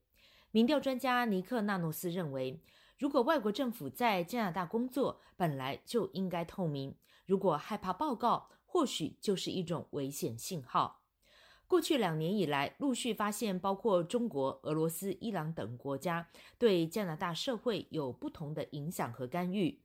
[0.49, 2.59] 民调专家尼克纳诺斯认为，
[2.97, 6.95] 如果外国政府在加拿大工作，本来就应该透明。
[7.27, 10.98] 如果害怕报告，或许就是一种危险信号。
[11.69, 19.79] 过去两年以来，陆续发现包括中国、俄罗斯、伊朗等国家对加拿大社会有不同的影响和干预。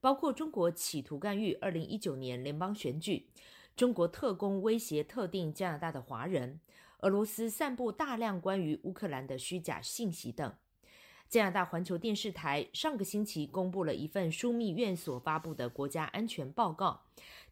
[0.00, 3.28] 包括中国企图干预二零一九年联邦选举，
[3.76, 6.58] 中国特工威胁特定加拿大的华人，
[7.02, 10.52] 俄罗斯散布大量关于乌克兰的虚假信息等。
[11.28, 17.02] 加拿大环球电视台上个星期公布了一份枢密院所发布的国家安全报告，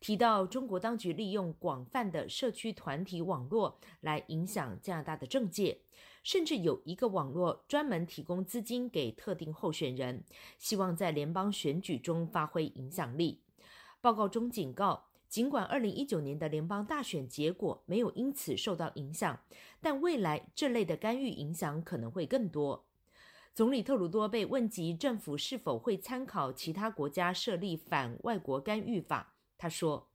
[0.01, 5.81] 提到中国当局利用广泛的社区团体网络来影响加拿大的政界。
[6.23, 10.25] 甚至有一个网络专门提供资金给特定候选人，
[10.59, 13.43] 希望在联邦选举中发挥影响力。
[14.01, 19.39] 报告中警告，尽管2019年的联邦大选结果没有因此受到影响，
[19.81, 22.86] 但未来这类的干预影响可能会更多。
[23.57, 30.07] 总理特鲁多被问及政府是否会参考其他国家设立反外国干预法，他说。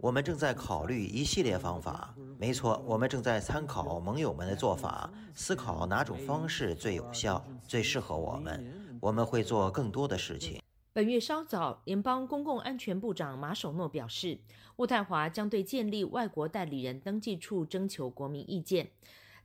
[0.00, 2.14] 我们正在考虑一系列方法。
[2.38, 8.64] 没错，我们正在参考盟友们的做法，思考哪种方式最有效、最适合我们。
[9.00, 10.62] 我们会做更多的事情。
[10.98, 14.36] 本月稍早，联邦公共安全部长马首诺表示，
[14.78, 18.90] 渥太华将对建立外国代理人登记处征求国民意见。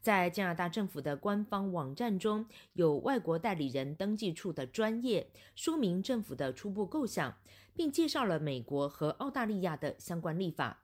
[0.02, 7.38] 在加拿大政府的官方网站中有外国代理人登记处的专业说明政府的初步构想，
[7.76, 10.82] 并介绍了美国和澳大利亚的相关立法。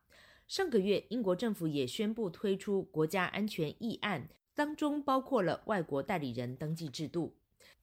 [0.47, 7.39] 上个月，英国政府也宣布推出国家安全议案，当中包括了外国代理人登记制度。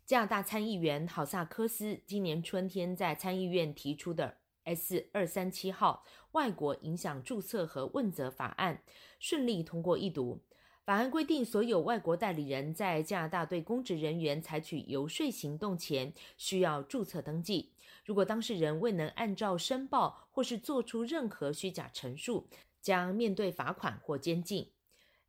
[0.07, 8.85] 加拿大参议员郝萨科斯今年春天在参议院提出的 S 二三七号外国影响注册和问责法案
[9.19, 10.45] 顺利通过一读。
[10.85, 17.73] 法案规定，所有外国代理人在加拿大对公职人员采取游说行动前，需要注册登记。
[18.05, 22.47] 如果当事人未能按照申报或是做出任何虚假陈述，
[22.81, 24.71] 将面对罚款或监禁。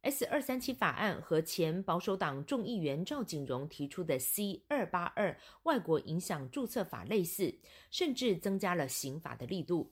[0.04, 7.56] S 二三七法案和前保守党众议员赵景荣提出的 C 二八二外国影响注册法类似，
[7.92, 9.92] 甚至增加了刑法的力度。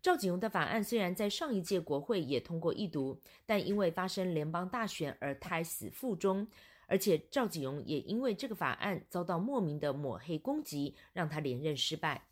[0.00, 6.48] 赵景荣的法案虽然在上一届国会也通过一读，但因为发生联邦大选而胎死腹中，
[6.86, 12.24] 而且赵景荣也因为这个法案遭到莫名的抹黑攻击，让他连任失败。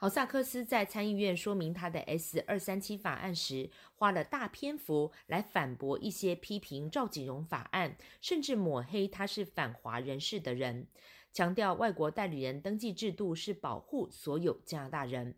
[0.00, 10.86] 豪萨克斯在参议院说明他的 S 二三七法案时，花了大篇幅来反驳一些批评赵景荣法案，甚至抹黑他是反华人士的人，
[11.32, 15.34] 强调外国代理人登记制度是保护所有加拿大人。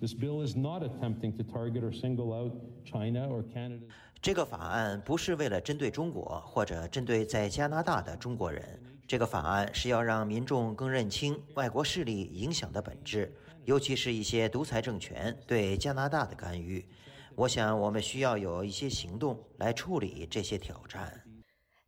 [0.00, 2.54] This bill is not attempting to target or single out
[2.86, 3.82] China or Canada.
[4.22, 8.82] 这个法案不是为了针对中国或者针对在加拿大的中国人。
[9.06, 13.32] 这个法案是要让民众更认清外国势力影响的本质，
[13.66, 16.88] 尤其是一些独裁政权对加拿大的干预。
[17.34, 21.20] 我想，我们需要有一些行动来处理这些挑战。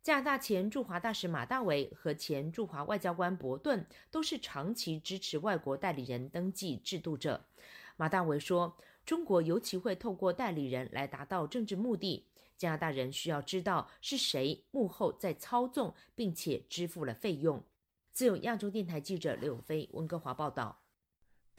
[0.03, 7.45] 加拿大前驻华大使马大维和前驻华外交官伯顿都是长期支持外国代理人登记制度者。
[7.95, 12.25] 马大维说：“中国尤其会透过代理人来达到政治目的。
[12.57, 17.63] 加拿大人需要知道是谁幕后在操纵，并且支付了费用。”
[18.11, 20.81] 自由亚洲电台记者刘永飞温哥华报道。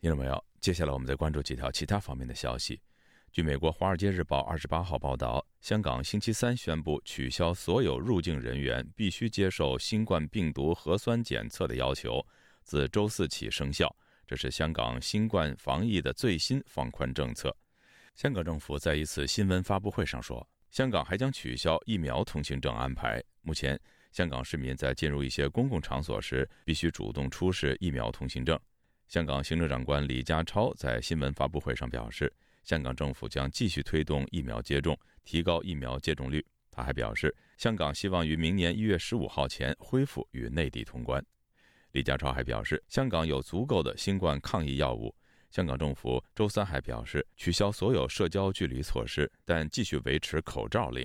[0.00, 0.42] 听众朋友？
[0.62, 2.80] 接下来我们再关注几条其他方面的消息。
[3.30, 12.26] 据美国《华尔街日报》二十八号报道，香港星期三宣布取消所有入境人员必须接受新冠病毒核酸检测的要求，
[12.62, 13.94] 自周四起生效。
[14.26, 17.54] 这是香港新冠防疫的最新放宽政策。
[18.14, 23.22] 香港政府在一次新闻发布会上说，香港还将取消疫苗通行证安排。
[23.42, 23.78] 目前，
[24.12, 28.58] 香港市民在进入一些公共场所时必须主动出示疫苗通行证。
[29.10, 32.32] 香港行政长官李家超在新闻发布会上表示。
[32.62, 36.46] 香港政府将继续推动疫苗接种，提高疫苗接种率。
[36.70, 41.20] 他还表示，香港希望于明年一月十五号前恢复与内地通关。
[41.90, 45.12] 李家超还表示，香港有足够的新冠抗疫药物。
[45.50, 51.04] 香港政府周三还表示，取消所有社交距离措施，但继续维持口罩令。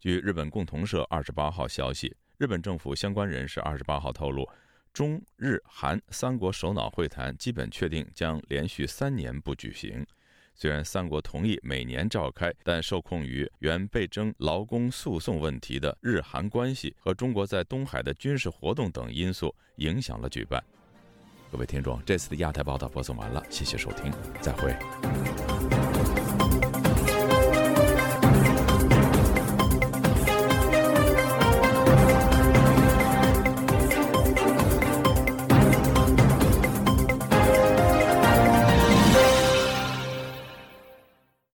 [0.00, 4.48] 据日本共同社二十八号消息，日本政府相关人士二十八号透露，
[4.96, 10.06] 中日韩三国首脑会谈基本确定将连续三年不举行。
[10.54, 20.64] 虽然三国同意每年召开，但受控于原被征劳工诉讼问题的日韩关系和中国在东海的军事活动等因素，影响了举办。
[21.52, 24.74] 各位听众，这次的亚太报道播送完了，谢谢收听，再会。